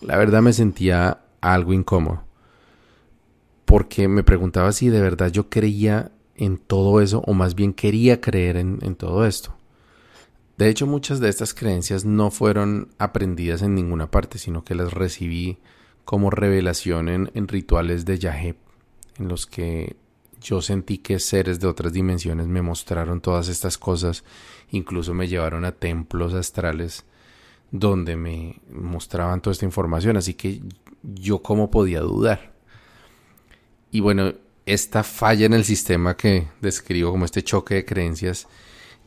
la 0.01 0.17
verdad 0.17 0.43
me 0.43 0.53
sentía 0.53 1.21
algo 1.41 1.73
incómodo, 1.73 2.23
porque 3.65 4.07
me 4.07 4.23
preguntaba 4.23 4.71
si 4.71 4.89
de 4.89 5.01
verdad 5.01 5.31
yo 5.31 5.49
creía 5.49 6.11
en 6.35 6.59
todo 6.59 7.01
eso, 7.01 7.23
o 7.25 7.33
más 7.33 7.55
bien 7.55 7.73
quería 7.73 8.21
creer 8.21 8.57
en, 8.57 8.77
en 8.83 8.95
todo 8.95 9.25
esto. 9.25 9.56
De 10.57 10.69
hecho, 10.69 10.87
muchas 10.87 11.19
de 11.19 11.29
estas 11.29 11.53
creencias 11.53 12.03
no 12.03 12.31
fueron 12.31 12.89
aprendidas 12.97 13.61
en 13.61 13.75
ninguna 13.75 14.09
parte, 14.09 14.39
sino 14.39 14.63
que 14.63 14.73
las 14.73 14.91
recibí 14.91 15.59
como 16.03 16.31
revelación 16.31 17.09
en, 17.09 17.47
rituales 17.47 18.05
de 18.05 18.17
Yaheb, 18.17 18.55
en 19.19 19.27
los 19.27 19.45
que 19.45 19.97
yo 20.41 20.61
sentí 20.61 20.97
que 20.97 21.19
seres 21.19 21.59
de 21.59 21.67
otras 21.67 21.93
dimensiones 21.93 22.47
me 22.47 22.61
mostraron 22.61 23.21
todas 23.21 23.49
estas 23.49 23.77
cosas, 23.77 24.23
incluso 24.71 25.13
me 25.13 25.27
llevaron 25.27 25.63
a 25.63 25.73
templos 25.73 26.33
astrales 26.33 27.05
donde 27.71 28.15
me 28.15 28.61
mostraban 28.71 29.41
toda 29.41 29.51
esta 29.51 29.65
información, 29.65 30.17
así 30.17 30.33
que 30.33 30.61
yo 31.03 31.43
cómo 31.43 31.69
podía 31.69 31.99
dudar. 32.01 32.53
Y 33.91 33.99
bueno, 33.99 34.33
esta 34.65 35.03
falla 35.03 35.45
en 35.45 35.53
el 35.53 35.65
sistema 35.65 36.17
que 36.17 36.47
describo 36.61 37.11
como 37.11 37.25
este 37.25 37.43
choque 37.43 37.75
de 37.75 37.85
creencias, 37.85 38.47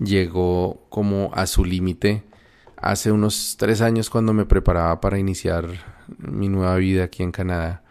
llegó 0.01 0.87
como 0.89 1.31
a 1.35 1.47
su 1.47 1.65
límite. 1.65 2.25
Hace 2.77 3.13
unos 3.13 3.57
tres 3.59 3.81
años 3.81 4.11
cuando 4.11 4.33
me 4.33 4.47
preparaba 4.47 5.01
para 5.01 5.19
iniciar 5.19 5.69
mi 6.19 6.49
nueva 6.49 6.77
vida 6.77 7.05
aquí 7.05 7.23
en 7.23 7.33
Canadá. 7.33 7.83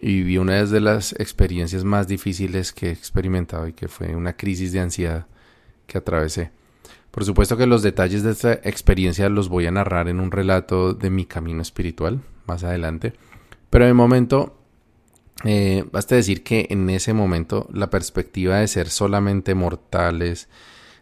Y 0.00 0.18
viví 0.18 0.38
una 0.38 0.64
de 0.64 0.80
las 0.80 1.12
experiencias 1.14 1.82
más 1.82 2.06
difíciles 2.06 2.72
que 2.72 2.88
he 2.88 2.92
experimentado 2.92 3.66
y 3.66 3.72
que 3.72 3.88
fue 3.88 4.14
una 4.14 4.36
crisis 4.36 4.72
de 4.72 4.80
ansiedad 4.80 5.26
que 5.86 5.98
atravesé. 5.98 6.52
Por 7.10 7.24
supuesto 7.24 7.56
que 7.56 7.66
los 7.66 7.82
detalles 7.82 8.22
de 8.22 8.30
esta 8.30 8.52
experiencia 8.52 9.28
los 9.28 9.48
voy 9.48 9.66
a 9.66 9.72
narrar 9.72 10.08
en 10.08 10.20
un 10.20 10.30
relato 10.30 10.94
de 10.94 11.10
mi 11.10 11.24
camino 11.24 11.62
espiritual 11.62 12.20
más 12.46 12.62
adelante, 12.62 13.14
pero 13.70 13.86
de 13.86 13.94
momento 13.94 14.56
eh, 15.44 15.84
basta 15.90 16.14
decir 16.14 16.42
que 16.42 16.66
en 16.70 16.88
ese 16.90 17.14
momento 17.14 17.68
la 17.72 17.90
perspectiva 17.90 18.58
de 18.58 18.68
ser 18.68 18.88
solamente 18.88 19.54
mortales, 19.54 20.48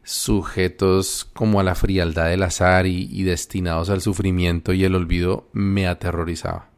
sujetos 0.07 1.29
como 1.33 1.59
a 1.59 1.65
la 1.65 1.75
frialdad 1.75 2.29
del 2.29 2.45
azar 2.45 2.87
y, 2.87 3.25
destinados 3.25 3.91
al 3.91 4.01
sufrimiento 4.01 4.73
y 4.73 4.85
el 4.85 4.95
olvido 4.95 5.49
me 5.53 5.89
aterrorizaba. 5.89 6.71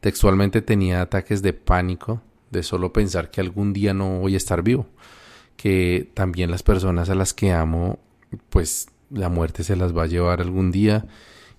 Textualmente 0.00 0.60
tenía 0.60 1.00
ataques 1.00 1.40
de 1.40 1.52
pánico 1.52 2.20
de 2.50 2.64
solo 2.64 2.92
pensar 2.92 3.30
que 3.30 3.40
algún 3.40 3.72
día 3.72 3.94
no 3.94 4.18
voy 4.18 4.34
a 4.34 4.38
estar 4.38 4.62
vivo, 4.62 4.88
que 5.56 6.10
también 6.14 6.50
las 6.50 6.64
personas 6.64 7.08
a 7.10 7.14
las 7.14 7.32
que 7.32 7.52
amo, 7.52 8.00
pues 8.50 8.88
la 9.08 9.28
muerte 9.28 9.62
se 9.62 9.76
las 9.76 9.96
va 9.96 10.02
a 10.02 10.08
llevar 10.08 10.40
algún 10.40 10.72
día 10.72 11.06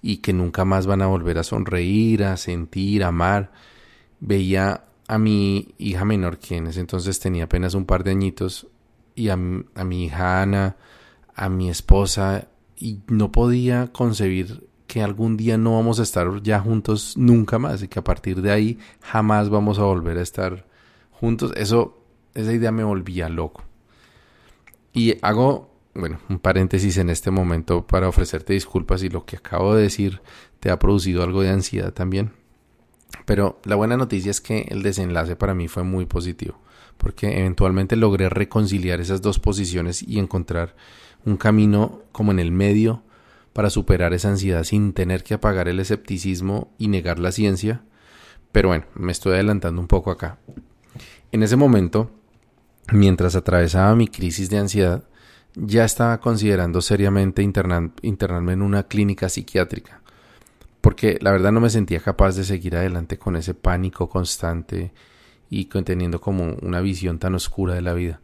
y 0.01 0.17
que 0.17 0.33
nunca 0.33 0.65
más 0.65 0.85
van 0.85 1.01
a 1.01 1.07
volver 1.07 1.37
a 1.37 1.43
sonreír, 1.45 2.25
a 2.25 2.35
sentir, 2.35 3.05
a 3.05 3.07
amar. 3.07 3.53
Veía 4.19 4.83
a 5.07 5.17
mi 5.17 5.75
hija 5.77 6.03
menor, 6.03 6.39
que 6.39 6.57
en 6.57 6.67
ese 6.67 6.81
entonces 6.81 7.21
tenía 7.21 7.45
apenas 7.45 7.73
un 7.73 7.85
par 7.85 8.03
de 8.03 8.11
añitos, 8.11 8.67
y 9.19 9.29
a, 9.29 9.33
a 9.33 9.83
mi 9.83 10.05
hija 10.05 10.41
Ana, 10.41 10.77
a 11.35 11.49
mi 11.49 11.69
esposa, 11.69 12.47
y 12.77 13.01
no 13.07 13.31
podía 13.31 13.91
concebir 13.91 14.69
que 14.87 15.03
algún 15.03 15.37
día 15.37 15.57
no 15.57 15.75
vamos 15.75 15.99
a 15.99 16.03
estar 16.03 16.41
ya 16.41 16.59
juntos 16.59 17.15
nunca 17.15 17.59
más 17.59 17.83
y 17.83 17.87
que 17.87 17.99
a 17.99 18.03
partir 18.03 18.41
de 18.41 18.51
ahí 18.51 18.79
jamás 19.01 19.49
vamos 19.49 19.77
a 19.77 19.83
volver 19.83 20.17
a 20.17 20.21
estar 20.21 20.65
juntos. 21.11 21.51
Eso, 21.55 22.01
esa 22.33 22.53
idea 22.53 22.71
me 22.71 22.83
volvía 22.83 23.29
loco. 23.29 23.63
Y 24.93 25.17
hago, 25.21 25.69
bueno, 25.93 26.19
un 26.29 26.39
paréntesis 26.39 26.97
en 26.97 27.09
este 27.09 27.29
momento 27.29 27.85
para 27.85 28.07
ofrecerte 28.07 28.53
disculpas 28.53 29.01
si 29.01 29.09
lo 29.09 29.25
que 29.25 29.37
acabo 29.37 29.75
de 29.75 29.83
decir 29.83 30.21
te 30.59 30.71
ha 30.71 30.79
producido 30.79 31.23
algo 31.23 31.41
de 31.41 31.49
ansiedad 31.49 31.93
también. 31.93 32.38
Pero 33.29 33.59
la 33.63 33.75
buena 33.75 33.95
noticia 33.95 34.31
es 34.31 34.41
que 34.41 34.65
el 34.69 34.81
desenlace 34.81 35.35
para 35.35 35.53
mí 35.53 35.67
fue 35.67 35.83
muy 35.83 36.07
positivo 36.07 36.59
porque 36.97 37.39
eventualmente 37.39 37.95
logré 37.95 38.27
reconciliar 38.27 38.99
esas 38.99 39.21
dos 39.21 39.37
posiciones 39.37 40.01
y 40.01 40.17
encontrar 40.17 40.75
un 41.25 41.37
camino 41.37 42.01
como 42.11 42.31
en 42.31 42.39
el 42.39 42.51
medio 42.51 43.03
para 43.53 43.69
superar 43.69 44.15
esa 44.15 44.29
ansiedad 44.29 44.63
sin 44.63 44.93
tener 44.93 45.23
que 45.23 45.35
apagar 45.35 45.67
el 45.67 45.79
escepticismo 45.79 46.73
y 46.79 46.87
negar 46.87 47.19
la 47.19 47.31
ciencia. 47.31 47.83
Pero 48.51 48.69
bueno, 48.69 48.85
me 48.95 49.11
estoy 49.11 49.33
adelantando 49.33 49.79
un 49.79 49.87
poco 49.87 50.09
acá. 50.09 50.39
En 51.31 51.43
ese 51.43 51.55
momento, 51.55 52.09
mientras 52.91 53.35
atravesaba 53.35 53.95
mi 53.95 54.07
crisis 54.07 54.49
de 54.49 54.57
ansiedad, 54.57 55.03
ya 55.53 55.85
estaba 55.85 56.19
considerando 56.19 56.81
seriamente 56.81 57.43
internarme 57.43 58.53
en 58.53 58.63
una 58.63 58.87
clínica 58.87 59.29
psiquiátrica, 59.29 60.01
porque 60.81 61.17
la 61.21 61.31
verdad 61.31 61.51
no 61.51 61.59
me 61.59 61.69
sentía 61.69 61.99
capaz 61.99 62.35
de 62.35 62.43
seguir 62.43 62.75
adelante 62.75 63.17
con 63.17 63.35
ese 63.35 63.53
pánico 63.53 64.09
constante 64.09 64.91
y 65.49 65.65
teniendo 65.65 66.21
como 66.21 66.55
una 66.61 66.79
visión 66.81 67.19
tan 67.19 67.35
oscura 67.35 67.73
de 67.73 67.81
la 67.81 67.93
vida. 67.93 68.21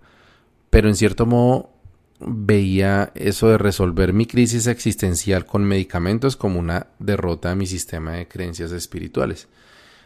Pero 0.70 0.88
en 0.88 0.96
cierto 0.96 1.26
modo 1.26 1.72
veía 2.20 3.12
eso 3.16 3.50
de 3.50 3.58
resolver 3.58 4.14
mi 4.14 4.26
crisis 4.26 4.68
existencial 4.68 5.46
con 5.46 5.64
medicamentos 5.64 6.38
como 6.38 6.60
una 6.60 6.88
derrota 7.00 7.52
a 7.52 7.56
mi 7.56 7.66
sistema 7.66 8.14
de 8.14 8.28
creencias 8.28 8.72
espirituales. 8.72 9.48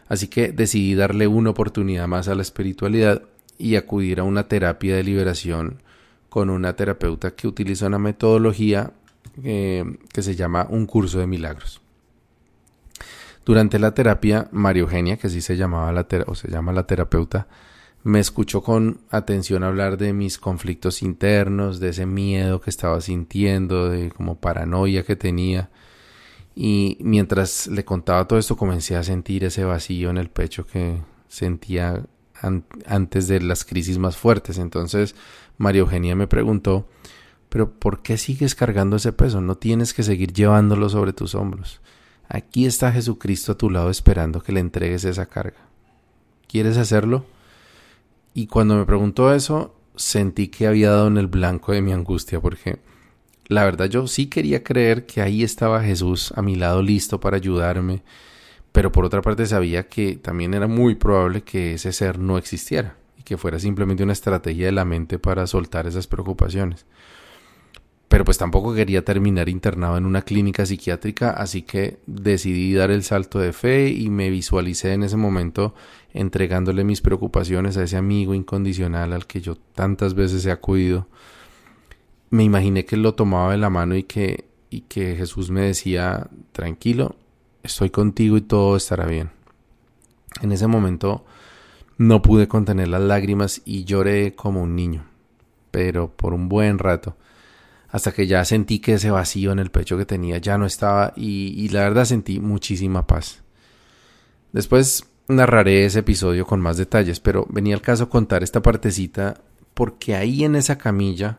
Así 0.08 0.26
que 0.26 0.50
decidí 0.50 0.94
darle 0.94 1.26
una 1.26 1.50
oportunidad 1.50 2.08
más 2.08 2.28
a 2.28 2.34
la 2.34 2.42
espiritualidad 2.42 3.22
y 3.58 3.76
acudir 3.76 4.18
a 4.18 4.24
una 4.24 4.48
terapia 4.48 4.96
de 4.96 5.04
liberación 5.04 5.82
con 6.28 6.50
una 6.50 6.74
terapeuta 6.74 7.32
que 7.32 7.46
utiliza 7.46 7.86
una 7.86 7.98
metodología 7.98 8.92
eh, 9.44 9.84
que 10.12 10.22
se 10.22 10.34
llama 10.34 10.66
un 10.68 10.86
curso 10.86 11.18
de 11.18 11.26
milagros. 11.26 11.80
Durante 13.44 13.78
la 13.78 13.94
terapia, 13.94 14.48
María 14.52 14.82
Eugenia, 14.82 15.16
que 15.16 15.28
así 15.28 15.40
se 15.40 15.56
llamaba 15.56 15.92
la 15.92 16.06
o 16.26 16.34
se 16.34 16.50
llama 16.50 16.72
la 16.72 16.86
terapeuta, 16.86 17.48
me 18.02 18.18
escuchó 18.18 18.62
con 18.62 19.00
atención 19.10 19.62
hablar 19.62 19.98
de 19.98 20.12
mis 20.12 20.38
conflictos 20.38 21.02
internos, 21.02 21.80
de 21.80 21.90
ese 21.90 22.06
miedo 22.06 22.60
que 22.60 22.70
estaba 22.70 23.00
sintiendo, 23.00 23.90
de 23.90 24.10
como 24.10 24.40
paranoia 24.40 25.02
que 25.02 25.16
tenía. 25.16 25.70
Y 26.54 26.98
mientras 27.00 27.66
le 27.66 27.84
contaba 27.84 28.26
todo 28.26 28.38
esto, 28.38 28.56
comencé 28.56 28.96
a 28.96 29.02
sentir 29.02 29.44
ese 29.44 29.64
vacío 29.64 30.10
en 30.10 30.18
el 30.18 30.30
pecho 30.30 30.66
que 30.66 30.98
sentía 31.28 32.02
antes 32.86 33.28
de 33.28 33.40
las 33.40 33.64
crisis 33.64 33.98
más 33.98 34.16
fuertes. 34.16 34.58
Entonces, 34.58 35.14
María 35.58 35.80
Eugenia 35.80 36.16
me 36.16 36.26
preguntó, 36.26 36.88
pero 37.50 37.70
¿por 37.70 38.02
qué 38.02 38.16
sigues 38.16 38.54
cargando 38.54 38.96
ese 38.96 39.12
peso? 39.12 39.40
No 39.40 39.56
tienes 39.56 39.92
que 39.92 40.02
seguir 40.02 40.32
llevándolo 40.32 40.88
sobre 40.88 41.12
tus 41.12 41.34
hombros. 41.34 41.80
Aquí 42.32 42.64
está 42.64 42.92
Jesucristo 42.92 43.50
a 43.50 43.58
tu 43.58 43.70
lado 43.70 43.90
esperando 43.90 44.40
que 44.40 44.52
le 44.52 44.60
entregues 44.60 45.04
esa 45.04 45.26
carga. 45.26 45.58
¿Quieres 46.46 46.76
hacerlo? 46.76 47.26
Y 48.34 48.46
cuando 48.46 48.76
me 48.76 48.86
preguntó 48.86 49.34
eso, 49.34 49.74
sentí 49.96 50.46
que 50.46 50.68
había 50.68 50.90
dado 50.90 51.08
en 51.08 51.16
el 51.16 51.26
blanco 51.26 51.72
de 51.72 51.82
mi 51.82 51.92
angustia, 51.92 52.40
porque 52.40 52.78
la 53.48 53.64
verdad 53.64 53.86
yo 53.86 54.06
sí 54.06 54.26
quería 54.26 54.62
creer 54.62 55.06
que 55.06 55.22
ahí 55.22 55.42
estaba 55.42 55.82
Jesús 55.82 56.32
a 56.36 56.40
mi 56.40 56.54
lado 56.54 56.82
listo 56.82 57.18
para 57.18 57.36
ayudarme, 57.36 58.04
pero 58.70 58.92
por 58.92 59.04
otra 59.04 59.22
parte 59.22 59.44
sabía 59.46 59.88
que 59.88 60.14
también 60.14 60.54
era 60.54 60.68
muy 60.68 60.94
probable 60.94 61.42
que 61.42 61.74
ese 61.74 61.92
ser 61.92 62.20
no 62.20 62.38
existiera 62.38 62.94
y 63.18 63.24
que 63.24 63.38
fuera 63.38 63.58
simplemente 63.58 64.04
una 64.04 64.12
estrategia 64.12 64.66
de 64.66 64.72
la 64.72 64.84
mente 64.84 65.18
para 65.18 65.48
soltar 65.48 65.88
esas 65.88 66.06
preocupaciones 66.06 66.86
pero 68.10 68.24
pues 68.24 68.38
tampoco 68.38 68.74
quería 68.74 69.04
terminar 69.04 69.48
internado 69.48 69.96
en 69.96 70.04
una 70.04 70.22
clínica 70.22 70.66
psiquiátrica, 70.66 71.30
así 71.30 71.62
que 71.62 72.00
decidí 72.08 72.74
dar 72.74 72.90
el 72.90 73.04
salto 73.04 73.38
de 73.38 73.52
fe 73.52 73.90
y 73.90 74.10
me 74.10 74.30
visualicé 74.30 74.94
en 74.94 75.04
ese 75.04 75.16
momento 75.16 75.76
entregándole 76.12 76.82
mis 76.82 77.02
preocupaciones 77.02 77.76
a 77.76 77.84
ese 77.84 77.96
amigo 77.96 78.34
incondicional 78.34 79.12
al 79.12 79.28
que 79.28 79.40
yo 79.40 79.54
tantas 79.54 80.14
veces 80.14 80.44
he 80.44 80.50
acudido. 80.50 81.06
Me 82.30 82.42
imaginé 82.42 82.84
que 82.84 82.96
lo 82.96 83.14
tomaba 83.14 83.52
de 83.52 83.58
la 83.58 83.70
mano 83.70 83.94
y 83.94 84.02
que, 84.02 84.46
y 84.70 84.80
que 84.80 85.14
Jesús 85.14 85.52
me 85.52 85.60
decía, 85.60 86.26
tranquilo, 86.50 87.14
estoy 87.62 87.90
contigo 87.90 88.36
y 88.36 88.40
todo 88.40 88.76
estará 88.76 89.06
bien. 89.06 89.30
En 90.42 90.50
ese 90.50 90.66
momento 90.66 91.24
no 91.96 92.22
pude 92.22 92.48
contener 92.48 92.88
las 92.88 93.02
lágrimas 93.02 93.62
y 93.64 93.84
lloré 93.84 94.34
como 94.34 94.64
un 94.64 94.74
niño, 94.74 95.04
pero 95.70 96.10
por 96.10 96.34
un 96.34 96.48
buen 96.48 96.80
rato 96.80 97.14
hasta 97.90 98.12
que 98.12 98.26
ya 98.26 98.44
sentí 98.44 98.78
que 98.78 98.94
ese 98.94 99.10
vacío 99.10 99.52
en 99.52 99.58
el 99.58 99.70
pecho 99.70 99.98
que 99.98 100.06
tenía 100.06 100.38
ya 100.38 100.58
no 100.58 100.66
estaba 100.66 101.12
y, 101.16 101.68
la 101.70 101.82
verdad 101.82 102.04
sentí 102.04 102.40
muchísima 102.40 103.06
paz. 103.06 103.42
Después 104.52 105.04
narraré 105.28 105.84
ese 105.84 106.00
episodio 106.00 106.46
con 106.46 106.60
más 106.60 106.76
detalles, 106.76 107.20
pero 107.20 107.46
venía 107.50 107.74
el 107.74 107.82
caso 107.82 108.08
contar 108.08 108.42
esta 108.42 108.62
partecita 108.62 109.40
porque 109.74 110.14
ahí 110.14 110.44
en 110.44 110.56
esa 110.56 110.78
camilla 110.78 111.38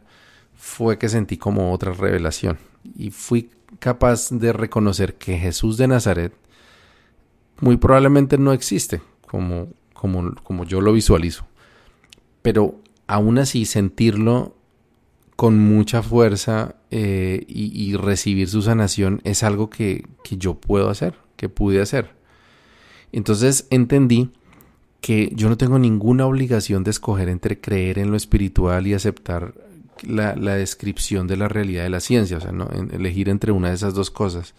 fue 0.56 0.98
que 0.98 1.10
sentí 1.10 1.38
como 1.38 1.74
otra 1.74 1.94
revelación 1.94 2.58
y 2.98 3.12
fui 3.12 3.50
capaz 3.80 4.30
de 4.30 4.54
reconocer 4.54 5.16
que 5.16 5.38
Jesús 5.38 5.78
de 5.78 5.88
Nazaret 5.88 6.34
muy 7.60 7.78
probablemente 7.78 8.38
no 8.38 8.54
existe 8.54 9.02
como, 9.28 9.68
como, 9.94 10.36
como 10.44 10.66
yo 10.66 10.82
lo 10.82 10.94
visualizo, 10.94 11.46
pero 12.42 12.76
aún 13.08 13.38
así 13.38 13.66
sentirlo 13.66 14.56
con 15.42 15.58
mucha 15.58 16.04
fuerza 16.04 16.76
eh, 16.92 17.46
y, 17.48 17.96
recibir 17.96 18.48
su 18.48 18.62
sanación 18.62 19.22
es 19.24 19.42
algo 19.42 19.72
que, 19.72 20.06
que 20.24 20.38
yo 20.38 20.54
puedo 20.54 20.88
hacer, 20.88 21.16
que 21.36 21.50
pude 21.50 21.82
hacer. 21.82 22.12
Entonces 23.12 23.66
entendí 23.72 24.30
que 25.02 25.32
yo 25.34 25.50
no 25.50 25.58
tengo 25.58 25.80
ninguna 25.80 26.28
obligación 26.28 26.84
de 26.84 26.92
escoger 26.92 27.28
entre 27.28 27.60
creer 27.60 27.98
en 27.98 28.12
lo 28.12 28.18
espiritual 28.18 28.86
y 28.86 28.94
aceptar 28.94 29.56
la, 30.04 30.36
descripción 30.36 31.26
de 31.26 31.38
la 31.38 31.48
realidad 31.48 31.86
de 31.86 31.90
la 31.90 32.02
ciencia, 32.02 32.38
o 32.38 32.42
sea, 32.42 32.52
¿no? 32.52 32.70
elegir 32.92 33.28
entre 33.28 33.52
una 33.52 33.70
de 33.70 33.74
esas 33.74 33.96
dos 33.96 34.12
cosas. 34.12 34.54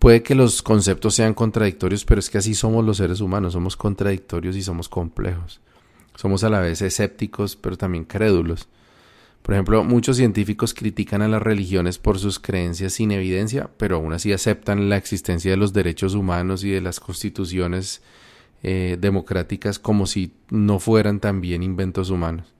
Puede 0.00 0.24
que 0.24 0.34
los 0.34 0.62
conceptos 0.62 1.14
sean 1.14 1.34
contradictorios, 1.34 2.04
pero 2.04 2.18
es 2.18 2.30
que 2.30 2.38
así 2.38 2.56
somos 2.56 2.84
los 2.84 2.96
seres 2.96 3.20
humanos, 3.20 3.52
somos 3.52 3.76
contradictorios 3.76 4.56
y 4.56 4.62
somos 4.62 4.88
complejos. 4.88 5.60
Somos 6.16 6.42
a 6.42 6.50
la 6.50 6.58
vez 6.58 6.82
escépticos, 6.82 7.54
pero 7.54 7.76
también 7.76 8.04
crédulos. 8.04 8.66
Por 9.44 9.52
ejemplo, 9.52 9.84
muchos 9.84 10.16
científicos 10.16 10.72
critican 10.72 11.20
a 11.20 11.28
las 11.28 11.42
religiones 11.42 11.98
por 11.98 12.18
sus 12.18 12.38
creencias 12.38 12.94
sin 12.94 13.12
evidencia, 13.12 13.68
pero 13.76 13.96
aún 13.96 14.14
así 14.14 14.32
aceptan 14.32 14.88
la 14.88 14.96
existencia 14.96 15.50
de 15.50 15.58
los 15.58 15.74
derechos 15.74 16.14
humanos 16.14 16.64
y 16.64 16.70
de 16.70 16.80
las 16.80 16.98
constituciones 16.98 18.00
eh, 18.62 18.96
democráticas 18.98 19.78
como 19.78 20.06
si 20.06 20.32
no 20.48 20.78
fueran 20.78 21.20
también 21.20 21.62
inventos 21.62 22.08
humanos. 22.08 22.54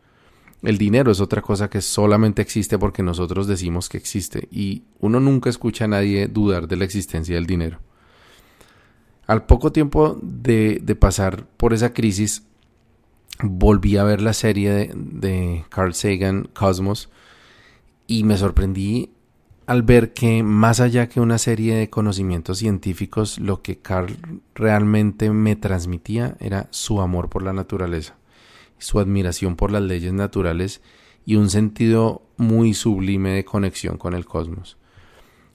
El 0.60 0.76
dinero 0.76 1.10
es 1.10 1.20
otra 1.20 1.40
cosa 1.40 1.70
que 1.70 1.80
solamente 1.80 2.42
existe 2.42 2.78
porque 2.78 3.02
nosotros 3.02 3.46
decimos 3.46 3.88
que 3.88 3.96
existe 3.96 4.46
y 4.50 4.82
uno 5.00 5.20
nunca 5.20 5.48
escucha 5.48 5.86
a 5.86 5.88
nadie 5.88 6.28
dudar 6.28 6.68
de 6.68 6.76
la 6.76 6.84
existencia 6.84 7.34
del 7.34 7.46
dinero. 7.46 7.78
Al 9.26 9.46
poco 9.46 9.72
tiempo 9.72 10.18
de, 10.20 10.80
de 10.82 10.94
pasar 10.94 11.46
por 11.56 11.72
esa 11.72 11.94
crisis, 11.94 12.42
volví 13.42 13.96
a 13.96 14.04
ver 14.04 14.20
la 14.20 14.32
serie 14.32 14.90
de, 14.94 15.64
Carl 15.68 15.94
Sagan, 15.94 16.48
Cosmos, 16.52 17.10
y 18.06 18.24
me 18.24 18.36
sorprendí 18.36 19.10
al 19.66 19.82
ver 19.82 20.12
que 20.12 20.42
más 20.42 20.80
allá 20.80 21.08
que 21.08 21.20
una 21.20 21.38
serie 21.38 21.74
de 21.74 21.88
conocimientos 21.88 22.58
científicos, 22.58 23.38
lo 23.38 23.62
que 23.62 23.78
Carl 23.78 24.14
realmente 24.54 25.30
me 25.30 25.56
transmitía 25.56 26.36
era 26.38 26.68
su 26.70 27.00
amor 27.00 27.30
por 27.30 27.42
la 27.42 27.54
naturaleza, 27.54 28.16
su 28.78 29.00
admiración 29.00 29.56
por 29.56 29.70
las 29.70 29.82
leyes 29.82 30.12
naturales 30.12 30.82
y 31.24 31.36
un 31.36 31.48
sentido 31.48 32.22
muy 32.36 32.74
sublime 32.74 33.30
de 33.30 33.44
conexión 33.44 33.96
con 33.96 34.14
el 34.14 34.26
cosmos. 34.26 34.76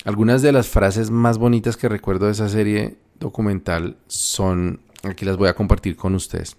Algunas 0.06 0.42
de 0.42 0.54
las 0.54 0.70
frases 0.70 1.12
más 1.12 1.38
bonitas 1.38 1.78
que 1.78 1.90
recuerdo 1.90 2.26
de 2.26 2.32
esa 2.32 2.50
serie 2.50 2.98
documental 3.20 3.98
son, 4.08 4.80
aquí 5.04 5.26
las 5.26 5.38
voy 5.38 5.50
a 5.50 5.56
compartir 5.56 5.96
con 5.96 6.16
ustedes. 6.16 6.58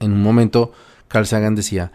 En 0.00 0.12
un 0.12 0.22
momento, 0.22 0.72
Carl 1.08 1.26
Sagan 1.26 1.54
decía, 1.54 1.92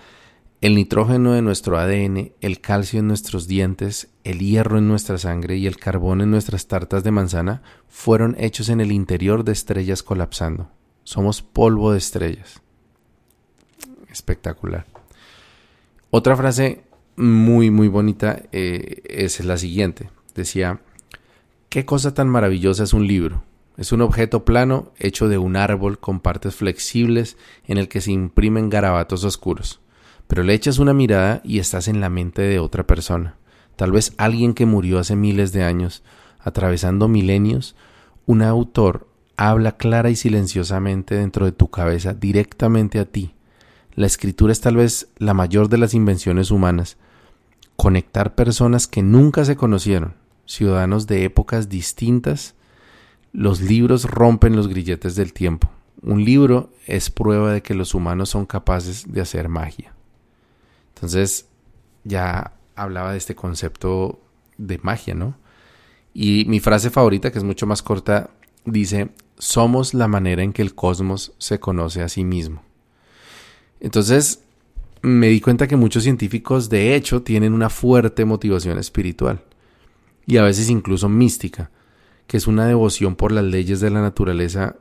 el 0.64 0.76
nitrógeno 0.76 1.34
de 1.34 1.42
nuestro 1.42 1.78
ADN, 1.78 2.32
el 2.40 2.62
calcio 2.62 3.00
en 3.02 3.08
nuestros 3.08 3.48
dientes, 3.48 4.10
el 4.24 4.40
hierro 4.40 4.78
en 4.78 4.88
nuestra 4.88 5.18
sangre 5.18 5.58
y 5.58 5.68
el 5.68 5.76
carbón 5.76 6.22
en 6.22 6.32
nuestras 6.32 6.68
tartas 6.68 7.04
de 7.04 7.12
manzana 7.12 7.62
fueron 7.90 8.38
hechos 8.40 8.70
en 8.70 8.80
el 8.80 8.94
interior 8.94 9.44
de 9.44 9.52
estrellas 9.52 10.04
colapsando. 10.04 10.70
Somos 11.04 11.42
polvo 11.42 11.92
de 11.92 11.98
estrellas. 11.98 12.62
Espectacular. 14.10 14.86
Otra 16.12 16.38
frase 16.38 16.84
muy, 17.18 17.70
muy 17.70 17.90
bonita 17.90 18.44
eh, 18.52 19.02
es 19.04 19.44
la 19.44 19.58
siguiente. 19.58 20.10
Decía, 20.34 20.80
¿qué 21.68 21.86
cosa 21.86 22.14
tan 22.14 22.30
maravillosa 22.30 22.84
es 22.84 22.94
un 22.94 23.06
libro? 23.06 23.44
Es 23.78 23.92
un 23.92 24.02
objeto 24.02 24.46
plano 24.46 24.92
hecho 25.00 25.28
de 25.28 25.38
un 25.38 25.56
árbol 25.56 26.00
con 26.00 26.20
partes 26.20 26.56
flexibles 26.56 27.38
en 27.66 27.78
el 27.78 27.88
que 27.88 28.02
se 28.02 28.12
imprimen 28.12 28.70
garabatos 28.70 29.24
oscuros. 29.24 29.80
Pero 30.28 30.44
le 30.44 30.54
echas 30.54 30.78
una 30.78 30.94
mirada 30.94 31.42
y 31.44 31.60
estás 31.60 31.88
en 31.88 32.00
la 32.00 32.10
mente 32.10 32.44
de 32.44 32.60
otra 32.60 32.86
persona. 32.86 33.36
Tal 33.76 33.92
vez 33.92 34.14
alguien 34.18 34.54
que 34.54 34.68
murió 34.68 35.00
hace 35.00 35.16
miles 35.16 35.52
de 35.52 35.64
años, 35.64 36.04
atravesando 36.40 37.08
milenios, 37.08 37.76
un 38.26 38.44
autor 38.44 39.08
habla 39.38 39.78
clara 39.78 40.12
y 40.12 40.16
silenciosamente 40.16 41.16
dentro 41.16 41.46
de 41.46 41.52
tu 41.52 41.70
cabeza 41.70 42.14
directamente 42.14 43.00
a 43.00 43.06
ti. 43.06 43.34
La 43.96 44.06
escritura 44.06 44.52
es 44.52 44.62
tal 44.62 44.78
vez 44.78 45.10
la 45.18 45.34
mayor 45.34 45.70
de 45.70 45.78
las 45.78 45.94
invenciones 45.94 46.52
humanas. 46.52 46.98
Conectar 47.76 48.36
personas 48.36 48.88
que 48.88 49.02
nunca 49.02 49.46
se 49.46 49.56
conocieron, 49.56 50.14
ciudadanos 50.46 51.08
de 51.08 51.26
épocas 51.26 51.70
distintas, 51.70 52.56
los 53.34 53.62
libros 53.62 54.06
rompen 54.06 54.56
los 54.56 54.68
grilletes 54.68 55.16
del 55.16 55.34
tiempo. 55.34 55.70
Un 56.02 56.24
libro 56.24 56.72
es 56.86 57.10
prueba 57.10 57.52
de 57.52 57.62
que 57.62 57.74
los 57.74 57.94
humanos 57.94 58.30
son 58.30 58.46
capaces 58.46 59.12
de 59.12 59.22
hacer 59.22 59.50
magia. 59.50 59.94
Entonces, 60.94 61.48
ya 62.04 62.54
hablaba 62.76 63.12
de 63.12 63.18
este 63.18 63.36
concepto 63.36 64.20
de 64.58 64.78
magia, 64.84 65.16
¿no? 65.16 65.36
Y 66.14 66.46
mi 66.48 66.60
frase 66.60 66.92
favorita, 66.92 67.32
que 67.32 67.40
es 67.40 67.44
mucho 67.44 67.66
más 67.66 67.82
corta, 67.82 68.30
dice, 68.66 69.10
somos 69.40 69.94
la 69.94 70.08
manera 70.08 70.44
en 70.44 70.54
que 70.54 70.62
el 70.62 70.76
cosmos 70.76 71.34
se 71.40 71.60
conoce 71.60 72.04
a 72.04 72.10
sí 72.10 72.24
mismo. 72.24 72.62
Entonces, 73.80 74.44
me 75.02 75.28
di 75.28 75.42
cuenta 75.42 75.68
que 75.68 75.76
muchos 75.76 76.04
científicos, 76.04 76.70
de 76.70 76.96
hecho, 76.96 77.24
tienen 77.24 77.54
una 77.54 77.70
fuerte 77.70 78.26
motivación 78.26 78.78
espiritual 78.78 79.44
y 80.26 80.38
a 80.38 80.44
veces 80.44 80.70
incluso 80.70 81.10
mística 81.10 81.72
que 82.34 82.38
es 82.38 82.48
una 82.48 82.66
devoción 82.66 83.16
por 83.16 83.32
las 83.32 83.44
leyes 83.44 83.80
de 83.80 83.92
la 83.92 84.02
naturaleza 84.02 84.78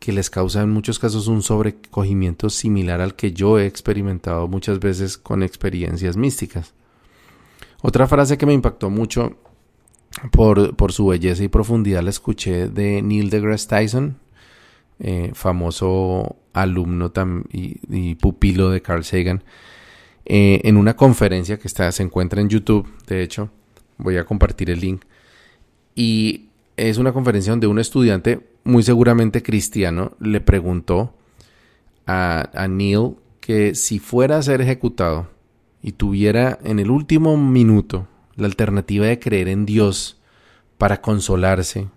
que 0.00 0.10
les 0.10 0.30
causa 0.30 0.62
en 0.62 0.70
muchos 0.70 0.98
casos 0.98 1.28
un 1.28 1.42
sobrecogimiento 1.42 2.50
similar 2.50 3.00
al 3.00 3.14
que 3.14 3.32
yo 3.32 3.60
he 3.60 3.66
experimentado 3.66 4.48
muchas 4.48 4.80
veces 4.80 5.16
con 5.16 5.44
experiencias 5.44 6.16
místicas. 6.16 6.74
Otra 7.82 8.08
frase 8.08 8.36
que 8.36 8.46
me 8.46 8.52
impactó 8.52 8.90
mucho 8.90 9.36
por, 10.32 10.90
su 10.90 11.06
belleza 11.06 11.44
y 11.44 11.46
profundidad 11.46 12.02
la 12.02 12.10
escuché 12.10 12.68
de 12.68 13.00
Neil 13.00 13.30
deGrasse 13.30 13.68
Tyson, 13.68 14.18
eh, 14.98 15.30
famoso 15.34 16.34
alumno 16.52 17.12
y, 17.52 18.16
pupilo 18.16 18.70
de 18.70 18.82
Carl 18.82 19.04
Sagan, 19.04 19.44
eh, 20.24 20.62
en 20.64 20.76
una 20.76 20.96
conferencia 20.96 21.60
que 21.60 21.68
está, 21.68 21.92
se 21.92 22.02
encuentra 22.02 22.40
en 22.40 22.48
YouTube, 22.48 22.92
de 23.06 23.22
hecho, 23.22 23.50
voy 23.98 24.16
a 24.16 24.24
compartir 24.24 24.68
el 24.70 24.80
link. 24.80 25.04
Y 25.94 26.47
es 26.78 26.98
una 26.98 27.12
conferencia 27.12 27.52
donde 27.52 27.66
un 27.66 27.78
estudiante, 27.78 28.40
muy 28.64 28.82
seguramente 28.82 29.42
cristiano, 29.42 30.16
le 30.20 30.40
preguntó 30.40 31.14
a, 32.06 32.50
a 32.54 32.68
Neil 32.68 33.16
que 33.40 33.74
si 33.74 33.98
fuera 33.98 34.38
a 34.38 34.42
ser 34.42 34.60
ejecutado 34.60 35.28
y 35.82 35.92
tuviera 35.92 36.58
en 36.64 36.78
el 36.78 36.90
último 36.90 37.36
minuto 37.36 38.06
la 38.36 38.46
alternativa 38.46 39.06
de 39.06 39.18
creer 39.18 39.48
en 39.48 39.66
Dios 39.66 40.20
para 40.78 41.00
consolarse 41.00 41.88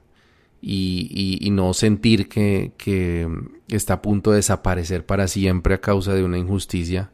y, 0.61 1.49
no 1.51 1.73
sentir 1.73 2.27
que, 2.27 2.71
está 3.67 3.95
a 3.95 4.01
punto 4.01 4.31
de 4.31 4.37
desaparecer 4.37 5.05
para 5.05 5.27
siempre 5.27 5.75
a 5.75 5.81
causa 5.81 6.13
de 6.13 6.23
una 6.23 6.37
injusticia, 6.37 7.11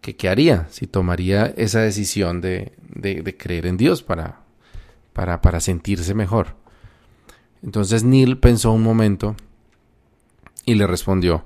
¿qué, 0.00 0.28
haría 0.28 0.66
si 0.70 0.86
tomaría 0.86 1.46
esa 1.56 1.80
decisión 1.80 2.40
de, 2.40 2.72
creer 3.38 3.66
en 3.66 3.76
Dios 3.76 4.02
para, 4.02 4.40
para, 5.12 5.40
para 5.40 5.60
sentirse 5.60 6.14
mejor? 6.14 6.56
Entonces 7.66 8.04
Neil 8.04 8.38
pensó 8.38 8.70
un 8.70 8.84
momento 8.84 9.34
y 10.64 10.76
le 10.76 10.86
respondió, 10.86 11.44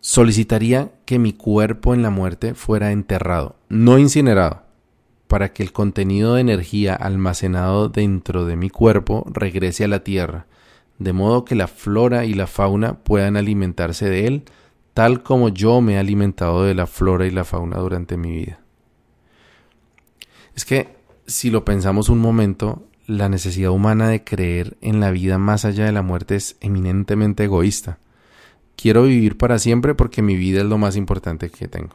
solicitaría 0.00 0.90
que 1.06 1.20
mi 1.20 1.32
cuerpo 1.32 1.94
en 1.94 2.02
la 2.02 2.10
muerte 2.10 2.54
fuera 2.54 2.90
enterrado, 2.90 3.54
no 3.68 3.96
incinerado, 3.96 4.64
para 5.28 5.52
que 5.52 5.62
el 5.62 5.72
contenido 5.72 6.34
de 6.34 6.40
energía 6.40 6.96
almacenado 6.96 7.88
dentro 7.88 8.44
de 8.44 8.56
mi 8.56 8.70
cuerpo 8.70 9.24
regrese 9.32 9.84
a 9.84 9.88
la 9.88 10.02
tierra, 10.02 10.46
de 10.98 11.12
modo 11.12 11.44
que 11.44 11.54
la 11.54 11.68
flora 11.68 12.24
y 12.24 12.34
la 12.34 12.48
fauna 12.48 12.98
puedan 13.04 13.36
alimentarse 13.36 14.10
de 14.10 14.26
él, 14.26 14.42
tal 14.94 15.22
como 15.22 15.48
yo 15.48 15.80
me 15.80 15.94
he 15.94 15.98
alimentado 15.98 16.64
de 16.64 16.74
la 16.74 16.88
flora 16.88 17.24
y 17.26 17.30
la 17.30 17.44
fauna 17.44 17.78
durante 17.78 18.16
mi 18.16 18.32
vida. 18.32 18.58
Es 20.56 20.64
que, 20.64 20.96
si 21.26 21.50
lo 21.50 21.64
pensamos 21.64 22.08
un 22.08 22.18
momento, 22.18 22.82
la 23.06 23.28
necesidad 23.28 23.70
humana 23.70 24.08
de 24.08 24.24
creer 24.24 24.76
en 24.80 25.00
la 25.00 25.10
vida 25.10 25.38
más 25.38 25.64
allá 25.64 25.84
de 25.84 25.92
la 25.92 26.02
muerte 26.02 26.36
es 26.36 26.56
eminentemente 26.60 27.44
egoísta. 27.44 27.98
Quiero 28.76 29.04
vivir 29.04 29.36
para 29.36 29.58
siempre 29.58 29.94
porque 29.94 30.22
mi 30.22 30.36
vida 30.36 30.60
es 30.60 30.66
lo 30.66 30.78
más 30.78 30.96
importante 30.96 31.50
que 31.50 31.68
tengo. 31.68 31.94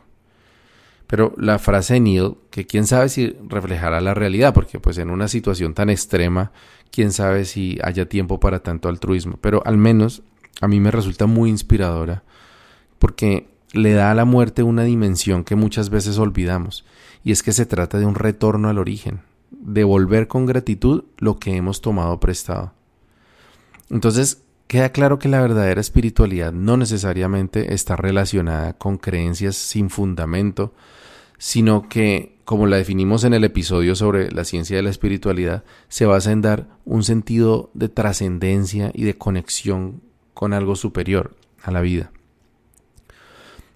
Pero 1.08 1.34
la 1.38 1.58
frase 1.58 1.96
de 1.96 2.00
Neil, 2.02 2.36
que 2.52 2.68
quién 2.68 2.86
sabe 2.86 3.10
si 3.10 3.36
reflejará 3.48 4.00
la 4.00 4.14
realidad, 4.14 4.54
porque 4.54 4.80
pues 4.80 5.00
en 5.00 5.10
una 5.10 5.28
situación 5.28 5.74
tan 5.74 5.90
extrema, 5.90 6.52
quién 6.92 7.12
sabe 7.12 7.46
si 7.46 7.80
haya 7.84 8.08
tiempo 8.08 8.40
para 8.40 8.60
tanto 8.60 8.90
altruismo, 8.90 9.38
pero 9.42 9.64
al 9.66 9.78
menos 9.78 10.22
a 10.62 10.68
mí 10.68 10.80
me 10.80 10.92
resulta 10.92 11.26
muy 11.26 11.50
inspiradora, 11.50 12.24
porque 13.00 13.50
le 13.74 13.94
da 13.94 14.12
a 14.12 14.16
la 14.16 14.26
muerte 14.26 14.62
una 14.62 14.84
dimensión 14.84 15.44
que 15.44 15.56
muchas 15.56 15.90
veces 15.90 16.20
olvidamos, 16.20 16.86
y 17.24 17.32
es 17.32 17.42
que 17.42 17.54
se 17.54 17.66
trata 17.66 17.98
de 17.98 18.06
un 18.06 18.16
retorno 18.16 18.70
al 18.70 18.78
origen, 18.78 19.22
devolver 19.52 20.28
con 20.28 20.46
gratitud 20.46 21.06
lo 21.18 21.38
que 21.38 21.56
hemos 21.56 21.82
tomado 21.82 22.20
prestado. 22.20 22.74
Entonces, 23.90 24.44
queda 24.68 24.92
claro 24.92 25.20
que 25.20 25.30
la 25.30 25.42
verdadera 25.42 25.82
espiritualidad 25.82 26.54
no 26.54 26.78
necesariamente 26.78 27.74
está 27.74 27.96
relacionada 27.96 28.74
con 28.74 28.98
creencias 28.98 29.56
sin 29.56 29.90
fundamento, 29.90 30.74
sino 31.40 31.90
que, 31.90 32.38
como 32.46 32.68
la 32.68 32.78
definimos 32.78 33.24
en 33.24 33.34
el 33.34 33.44
episodio 33.44 33.96
sobre 33.96 34.32
la 34.32 34.44
ciencia 34.44 34.76
de 34.76 34.84
la 34.84 34.90
espiritualidad, 34.90 35.64
se 35.88 36.06
basa 36.06 36.32
en 36.32 36.42
dar 36.42 36.68
un 36.86 37.04
sentido 37.04 37.72
de 37.74 37.90
trascendencia 37.90 38.92
y 38.94 39.06
de 39.06 39.18
conexión 39.18 40.02
con 40.34 40.54
algo 40.54 40.76
superior 40.76 41.36
a 41.64 41.72
la 41.72 41.82
vida. 41.82 42.12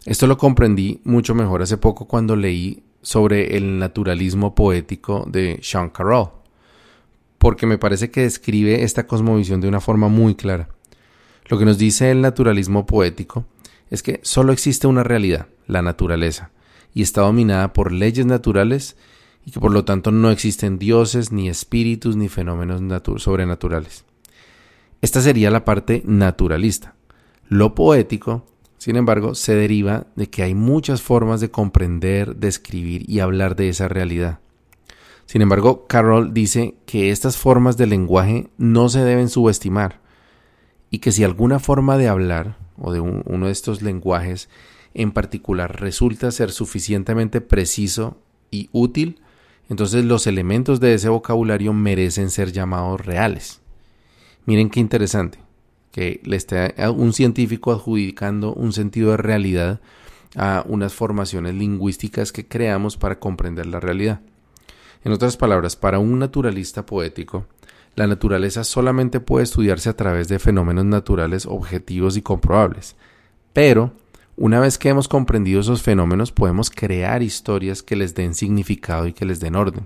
Esto 0.05 0.27
lo 0.27 0.38
comprendí 0.38 0.99
mucho 1.05 1.33
mejor 1.33 1.62
hace 1.62 1.77
poco 1.77 2.05
cuando 2.05 2.36
leí 2.36 2.83
sobre 3.03 3.55
el 3.55 3.77
naturalismo 3.77 4.55
poético 4.55 5.27
de 5.29 5.59
Jean 5.61 5.89
Carroll, 5.89 6.29
porque 7.37 7.67
me 7.67 7.77
parece 7.77 8.09
que 8.09 8.21
describe 8.21 8.83
esta 8.83 9.05
cosmovisión 9.05 9.61
de 9.61 9.67
una 9.67 9.81
forma 9.81 10.07
muy 10.07 10.33
clara. 10.33 10.69
Lo 11.49 11.59
que 11.59 11.65
nos 11.65 11.77
dice 11.77 12.09
el 12.09 12.21
naturalismo 12.21 12.87
poético 12.87 13.45
es 13.91 14.01
que 14.01 14.19
solo 14.23 14.53
existe 14.53 14.87
una 14.87 15.03
realidad, 15.03 15.47
la 15.67 15.81
naturaleza, 15.81 16.49
y 16.95 17.01
está 17.03 17.21
dominada 17.21 17.73
por 17.73 17.91
leyes 17.91 18.25
naturales 18.25 18.95
y 19.45 19.51
que 19.51 19.59
por 19.59 19.71
lo 19.71 19.83
tanto 19.83 20.11
no 20.11 20.31
existen 20.31 20.79
dioses, 20.79 21.31
ni 21.31 21.49
espíritus, 21.49 22.15
ni 22.15 22.29
fenómenos 22.29 22.81
sobrenaturales. 23.21 24.05
Esta 25.01 25.21
sería 25.21 25.51
la 25.51 25.65
parte 25.65 26.01
naturalista. 26.05 26.95
Lo 27.49 27.75
poético, 27.75 28.45
sin 28.83 28.97
embargo, 28.97 29.33
se 29.33 29.55
deriva 29.55 30.07
de 30.17 30.29
que 30.29 30.43
hay 30.43 30.55
muchas 30.55 31.01
formas 31.01 31.39
de 31.39 31.49
comprender, 31.49 32.35
describir 32.35 33.09
y 33.09 33.21
hablar 33.21 33.55
de 33.55 33.69
esa 33.69 33.87
realidad. 33.87 34.39
Sin 35.25 35.41
embargo, 35.41 35.87
Carroll 35.87 36.33
dice 36.33 36.75
que 36.85 37.09
estas 37.09 37.37
formas 37.37 37.77
de 37.77 37.87
lenguaje 37.87 38.49
no 38.57 38.89
se 38.89 38.99
deben 38.99 39.29
subestimar 39.29 40.01
y 40.89 40.99
que 40.99 41.13
si 41.13 41.23
alguna 41.23 41.59
forma 41.59 41.97
de 41.97 42.09
hablar 42.09 42.57
o 42.77 42.91
de 42.91 42.99
uno 42.99 43.45
de 43.45 43.53
estos 43.53 43.81
lenguajes 43.81 44.49
en 44.93 45.13
particular 45.13 45.79
resulta 45.79 46.29
ser 46.31 46.51
suficientemente 46.51 47.39
preciso 47.39 48.17
y 48.51 48.67
útil, 48.73 49.21
entonces 49.69 50.03
los 50.03 50.27
elementos 50.27 50.81
de 50.81 50.95
ese 50.95 51.07
vocabulario 51.07 51.71
merecen 51.71 52.29
ser 52.29 52.51
llamados 52.51 53.05
reales. 53.05 53.61
Miren 54.45 54.69
qué 54.69 54.81
interesante, 54.81 55.39
que 55.93 56.19
le 56.23 56.36
esté 56.36 56.73
un 56.89 57.13
científico 57.13 57.71
adjudicando 57.71 58.51
un 58.53 58.73
sentido 58.73 59.12
de 59.12 59.17
realidad 59.17 59.79
a 60.36 60.65
unas 60.67 60.93
formaciones 60.93 61.53
lingüísticas 61.53 62.32
que 62.32 62.47
creamos 62.47 62.97
para 62.97 63.19
comprender 63.19 63.67
la 63.67 63.79
realidad. 63.79 64.19
En 65.03 65.12
otras 65.12 65.38
palabras, 65.38 65.75
para 65.75 65.99
un 65.99 66.17
naturalista 66.17 66.84
poético, 66.84 67.45
la 67.95 68.08
naturaleza 68.08 68.63
solamente 68.63 69.19
puede 69.19 69.43
estudiarse 69.43 69.88
a 69.88 69.95
través 69.95 70.27
de 70.27 70.39
fenómenos 70.39 70.86
naturales 70.86 71.45
objetivos 71.45 72.17
y 72.17 72.23
comprobables, 72.23 72.95
pero 73.53 73.93
una 74.36 74.60
vez 74.60 74.79
que 74.79 74.89
hemos 74.89 75.08
comprendido 75.08 75.62
esos 75.62 75.84
fenómenos, 75.84 76.32
podemos 76.32 76.71
crear 76.71 77.21
historias 77.21 77.84
que 77.84 77.95
les 77.95 78.15
den 78.15 78.34
significado 78.34 79.06
y 79.06 79.13
que 79.13 79.25
les 79.25 79.39
den 79.39 79.56
orden. 79.56 79.86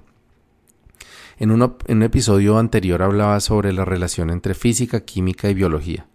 En, 1.39 1.51
un 1.51 2.03
episodio 2.03 2.57
anterior 2.57 3.03
hablaba 3.03 3.39
sobre 3.39 3.71
la 3.71 3.85
relación 3.85 4.31
entre 4.31 4.55
física, 4.55 5.05
química 5.05 5.49
y 5.49 5.53
biología, 5.53 6.07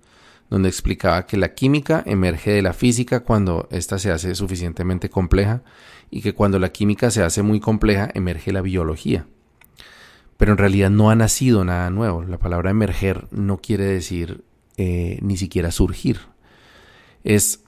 donde 0.50 0.68
explicaba 0.68 1.26
que 1.26 1.37
la 1.37 1.54
química 1.54 2.02
emerge 2.04 2.50
de 2.50 2.62
la 2.62 2.72
física 2.72 3.20
cuando 3.20 3.68
ésta 3.70 4.00
se 4.00 4.11
hace 4.11 4.35
suficientemente 4.35 5.11
compleja 5.11 5.62
y 6.11 6.22
que 6.22 6.35
cuando 6.35 6.58
la 6.58 6.72
química 6.72 7.11
se 7.11 7.22
hace 7.22 7.42
muy 7.42 7.61
compleja 7.61 8.11
emerge 8.14 8.52
la 8.52 8.62
biología. 8.62 9.26
Pero 10.37 10.52
en 10.52 10.58
realidad 10.58 10.90
no 10.90 11.11
ha 11.11 11.14
nacido 11.14 11.64
nada 11.64 11.88
nuevo. 11.90 12.24
La 12.24 12.38
palabra 12.38 12.70
emerger 12.70 13.28
no 13.30 13.58
quiere 13.58 13.85
decir 13.85 14.42
eh, 14.76 15.20
ni 15.22 15.37
siquiera 15.37 15.70
surgir. 15.70 16.18
Es 17.22 17.62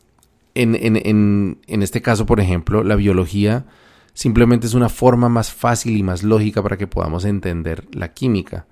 en, 0.56 1.58
este 1.66 2.02
caso, 2.02 2.26
por 2.26 2.40
ejemplo, 2.40 2.82
la 2.84 2.96
biología 2.96 3.66
simplemente 4.14 4.66
es 4.66 4.74
una 4.74 4.88
forma 4.88 5.28
más 5.28 5.52
fácil 5.52 5.96
y 5.96 6.02
más 6.02 6.22
lógica 6.22 6.62
para 6.62 6.76
que 6.76 6.86
podamos 6.86 7.24
entender 7.24 7.86
la 7.92 8.14
química 8.14 8.66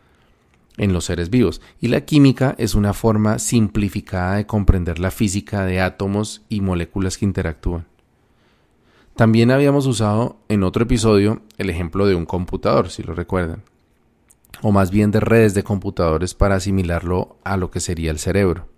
en 0.78 0.92
los 0.92 1.04
seres 1.04 1.28
vivos. 1.28 1.60
Y 1.80 1.88
la 1.88 2.02
química 2.02 2.54
es 2.56 2.74
una 2.74 2.94
forma 2.94 3.38
simplificada 3.38 4.36
de 4.36 4.46
comprender 4.46 4.98
la 4.98 5.10
física 5.10 5.66
de 5.66 5.80
átomos 5.80 6.42
y 6.48 6.60
moléculas 6.60 7.18
que 7.18 7.26
interactúan. 7.26 7.86
También 9.14 9.50
habíamos 9.50 9.86
usado 9.86 10.38
en 10.48 10.62
otro 10.62 10.84
episodio 10.84 11.42
el 11.58 11.68
ejemplo 11.68 12.06
de 12.06 12.14
un 12.14 12.24
computador, 12.24 12.88
si 12.88 13.02
lo 13.02 13.12
recuerdan, 13.14 13.62
o 14.62 14.72
más 14.72 14.90
bien 14.90 15.10
de 15.10 15.20
redes 15.20 15.52
de 15.52 15.62
computadores 15.62 16.32
para 16.32 16.54
asimilarlo 16.54 17.36
a 17.44 17.58
lo 17.58 17.70
que 17.70 17.80
sería 17.80 18.10
el 18.10 18.18
cerebro. 18.18 18.68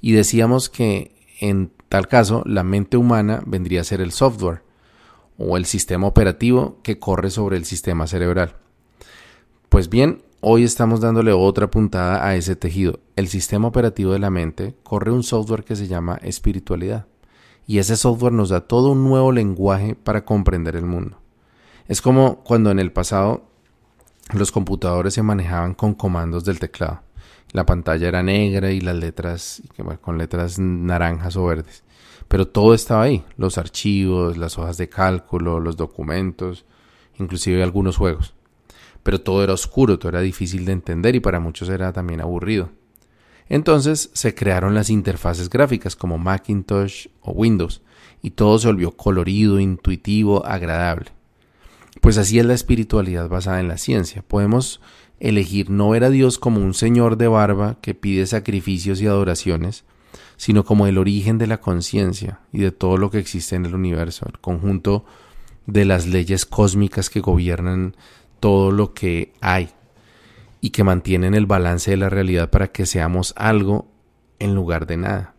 Y 0.00 0.12
decíamos 0.12 0.68
que 0.68 1.12
en 1.42 1.72
tal 1.88 2.06
caso, 2.06 2.44
la 2.46 2.62
mente 2.62 2.96
humana 2.96 3.42
vendría 3.44 3.80
a 3.80 3.84
ser 3.84 4.00
el 4.00 4.12
software 4.12 4.62
o 5.38 5.56
el 5.56 5.66
sistema 5.66 6.06
operativo 6.06 6.78
que 6.82 6.98
corre 6.98 7.30
sobre 7.30 7.56
el 7.56 7.64
sistema 7.64 8.06
cerebral. 8.06 8.56
Pues 9.68 9.88
bien, 9.88 10.22
hoy 10.40 10.64
estamos 10.64 11.00
dándole 11.00 11.32
otra 11.32 11.70
puntada 11.70 12.26
a 12.26 12.36
ese 12.36 12.56
tejido. 12.56 13.00
El 13.16 13.28
sistema 13.28 13.68
operativo 13.68 14.12
de 14.12 14.18
la 14.18 14.30
mente 14.30 14.74
corre 14.82 15.10
un 15.10 15.22
software 15.22 15.64
que 15.64 15.76
se 15.76 15.88
llama 15.88 16.18
espiritualidad. 16.22 17.06
Y 17.66 17.78
ese 17.78 17.96
software 17.96 18.32
nos 18.32 18.50
da 18.50 18.60
todo 18.60 18.90
un 18.90 19.04
nuevo 19.04 19.32
lenguaje 19.32 19.94
para 19.94 20.24
comprender 20.24 20.76
el 20.76 20.84
mundo. 20.84 21.18
Es 21.88 22.02
como 22.02 22.42
cuando 22.44 22.70
en 22.70 22.78
el 22.78 22.92
pasado 22.92 23.44
los 24.32 24.52
computadores 24.52 25.14
se 25.14 25.22
manejaban 25.22 25.74
con 25.74 25.94
comandos 25.94 26.44
del 26.44 26.58
teclado 26.58 27.02
la 27.52 27.66
pantalla 27.66 28.08
era 28.08 28.22
negra 28.22 28.70
y 28.72 28.80
las 28.80 28.96
letras 28.96 29.62
con 30.00 30.18
letras 30.18 30.58
naranjas 30.58 31.36
o 31.36 31.44
verdes. 31.44 31.84
Pero 32.32 32.48
todo 32.48 32.72
estaba 32.72 33.02
ahí, 33.02 33.22
los 33.36 33.58
archivos, 33.58 34.38
las 34.38 34.56
hojas 34.56 34.78
de 34.78 34.88
cálculo, 34.88 35.60
los 35.60 35.76
documentos, 35.76 36.64
inclusive 37.18 37.62
algunos 37.62 37.98
juegos. 37.98 38.32
Pero 39.02 39.20
todo 39.20 39.44
era 39.44 39.52
oscuro, 39.52 39.98
todo 39.98 40.08
era 40.08 40.22
difícil 40.22 40.64
de 40.64 40.72
entender 40.72 41.14
y 41.14 41.20
para 41.20 41.40
muchos 41.40 41.68
era 41.68 41.92
también 41.92 42.22
aburrido. 42.22 42.70
Entonces 43.50 44.08
se 44.14 44.34
crearon 44.34 44.74
las 44.74 44.88
interfaces 44.88 45.50
gráficas 45.50 45.94
como 45.94 46.16
Macintosh 46.16 47.08
o 47.20 47.32
Windows 47.32 47.82
y 48.22 48.30
todo 48.30 48.58
se 48.58 48.68
volvió 48.68 48.96
colorido, 48.96 49.60
intuitivo, 49.60 50.46
agradable. 50.46 51.10
Pues 52.00 52.16
así 52.16 52.38
es 52.38 52.46
la 52.46 52.54
espiritualidad 52.54 53.28
basada 53.28 53.60
en 53.60 53.68
la 53.68 53.76
ciencia. 53.76 54.24
Podemos 54.26 54.80
elegir 55.20 55.68
no 55.68 55.90
ver 55.90 56.04
a 56.04 56.08
Dios 56.08 56.38
como 56.38 56.62
un 56.62 56.72
señor 56.72 57.18
de 57.18 57.28
barba 57.28 57.76
que 57.82 57.94
pide 57.94 58.24
sacrificios 58.24 59.02
y 59.02 59.06
adoraciones, 59.06 59.84
sino 60.36 60.64
como 60.64 60.86
el 60.86 60.98
origen 60.98 61.38
de 61.38 61.46
la 61.46 61.60
conciencia 61.60 62.40
y 62.52 62.58
de 62.58 62.72
todo 62.72 62.96
lo 62.96 63.10
que 63.10 63.18
existe 63.18 63.56
en 63.56 63.66
el 63.66 63.74
universo, 63.74 64.26
el 64.26 64.38
conjunto 64.38 65.04
de 65.66 65.84
las 65.84 66.06
leyes 66.06 66.46
cósmicas 66.46 67.10
que 67.10 67.20
gobiernan 67.20 67.96
todo 68.40 68.72
lo 68.72 68.94
que 68.94 69.32
hay 69.40 69.70
y 70.60 70.70
que 70.70 70.84
mantienen 70.84 71.34
el 71.34 71.46
balance 71.46 71.90
de 71.90 71.96
la 71.96 72.08
realidad 72.08 72.50
para 72.50 72.68
que 72.68 72.86
seamos 72.86 73.34
algo 73.36 73.86
en 74.38 74.54
lugar 74.54 74.86
de 74.86 74.96
nada. 74.96 75.34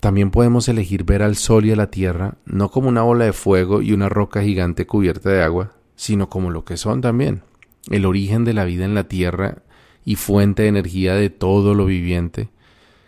También 0.00 0.30
podemos 0.30 0.68
elegir 0.68 1.04
ver 1.04 1.22
al 1.22 1.36
sol 1.36 1.64
y 1.64 1.72
a 1.72 1.76
la 1.76 1.90
tierra 1.90 2.34
no 2.44 2.70
como 2.70 2.88
una 2.88 3.02
bola 3.02 3.24
de 3.24 3.32
fuego 3.32 3.82
y 3.82 3.92
una 3.92 4.08
roca 4.08 4.42
gigante 4.42 4.86
cubierta 4.86 5.30
de 5.30 5.42
agua, 5.42 5.72
sino 5.96 6.28
como 6.28 6.50
lo 6.50 6.64
que 6.64 6.76
son 6.76 7.00
también, 7.00 7.42
el 7.90 8.04
origen 8.04 8.44
de 8.44 8.52
la 8.52 8.64
vida 8.64 8.84
en 8.84 8.94
la 8.94 9.08
tierra 9.08 9.62
y 10.04 10.16
fuente 10.16 10.62
de 10.62 10.68
energía 10.68 11.14
de 11.14 11.30
todo 11.30 11.74
lo 11.74 11.86
viviente, 11.86 12.50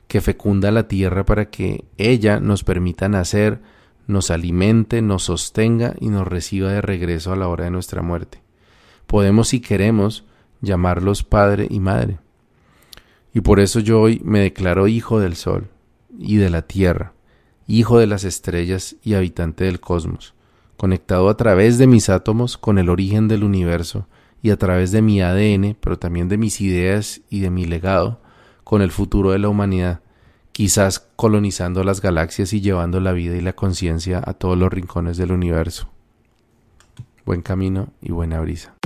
que 0.09 0.21
fecunda 0.21 0.71
la 0.71 0.89
tierra 0.89 1.25
para 1.25 1.51
que 1.51 1.85
ella 1.99 2.41
nos 2.41 2.65
permita 2.65 3.09
nacer, 3.09 3.61
nos 4.07 4.31
alimente, 4.31 5.03
nos 5.03 5.25
sostenga 5.25 5.95
y 6.01 6.09
nos 6.09 6.27
reciba 6.27 6.73
de 6.73 6.81
regreso 6.81 7.33
a 7.33 7.37
la 7.37 7.49
hora 7.49 7.65
de 7.65 7.71
nuestra 7.71 8.03
muerte. 8.03 8.43
Podemos, 9.07 9.49
si 9.49 9.61
queremos, 9.61 10.25
llamarlos 10.61 11.23
Padre 11.23 11.67
y 11.71 11.79
Madre. 11.79 12.19
Y 13.33 13.43
por 13.43 13.61
eso 13.61 13.81
yo 13.81 14.01
hoy 14.01 14.21
me 14.25 14.41
declaro 14.41 14.89
hijo 14.89 15.21
del 15.21 15.37
sol 15.37 15.69
y 16.19 16.37
de 16.37 16.51
la 16.51 16.63
tierra, 16.63 17.13
hijo 17.67 17.99
de 17.99 18.07
las 18.07 18.25
estrellas 18.25 18.97
y 19.05 19.15
habitante 19.15 19.65
del 19.65 19.79
cosmos, 19.79 20.35
conectado 20.77 21.29
a 21.29 21.37
través 21.37 21.77
de 21.77 21.87
mis 21.87 22.09
átomos 22.09 22.57
con 22.57 22.79
el 22.79 22.89
origen 22.89 23.29
del 23.29 23.45
universo, 23.45 24.09
y 24.43 24.51
a 24.51 24.57
través 24.57 24.93
de 24.93 25.03
mi 25.03 25.21
ADN, 25.21 25.77
pero 25.81 25.99
también 25.99 26.29
de 26.29 26.39
mis 26.39 26.61
ideas 26.61 27.21
y 27.29 27.41
de 27.41 27.51
mi 27.51 27.65
legado, 27.65 28.21
con 28.69 28.83
el 28.83 28.91
futuro 28.91 29.31
de 29.31 29.39
la 29.39 29.49
humanidad, 29.49 30.03
quizás 30.53 30.99
colonizando 31.17 31.85
las 31.85 32.03
galaxias 32.03 32.53
y 32.53 32.61
llevando 32.61 33.01
la 33.01 33.13
vida 33.13 33.35
y 33.35 33.41
la 33.41 33.55
conciencia 33.55 34.23
a 34.23 34.35
todos 34.35 34.59
los 34.59 34.71
rincones 34.71 35.17
del 35.17 35.33
universo. 35.33 35.89
Buen 37.25 37.41
camino 37.41 37.89
y 38.03 38.13
buena 38.13 38.39
brisa. 38.41 38.78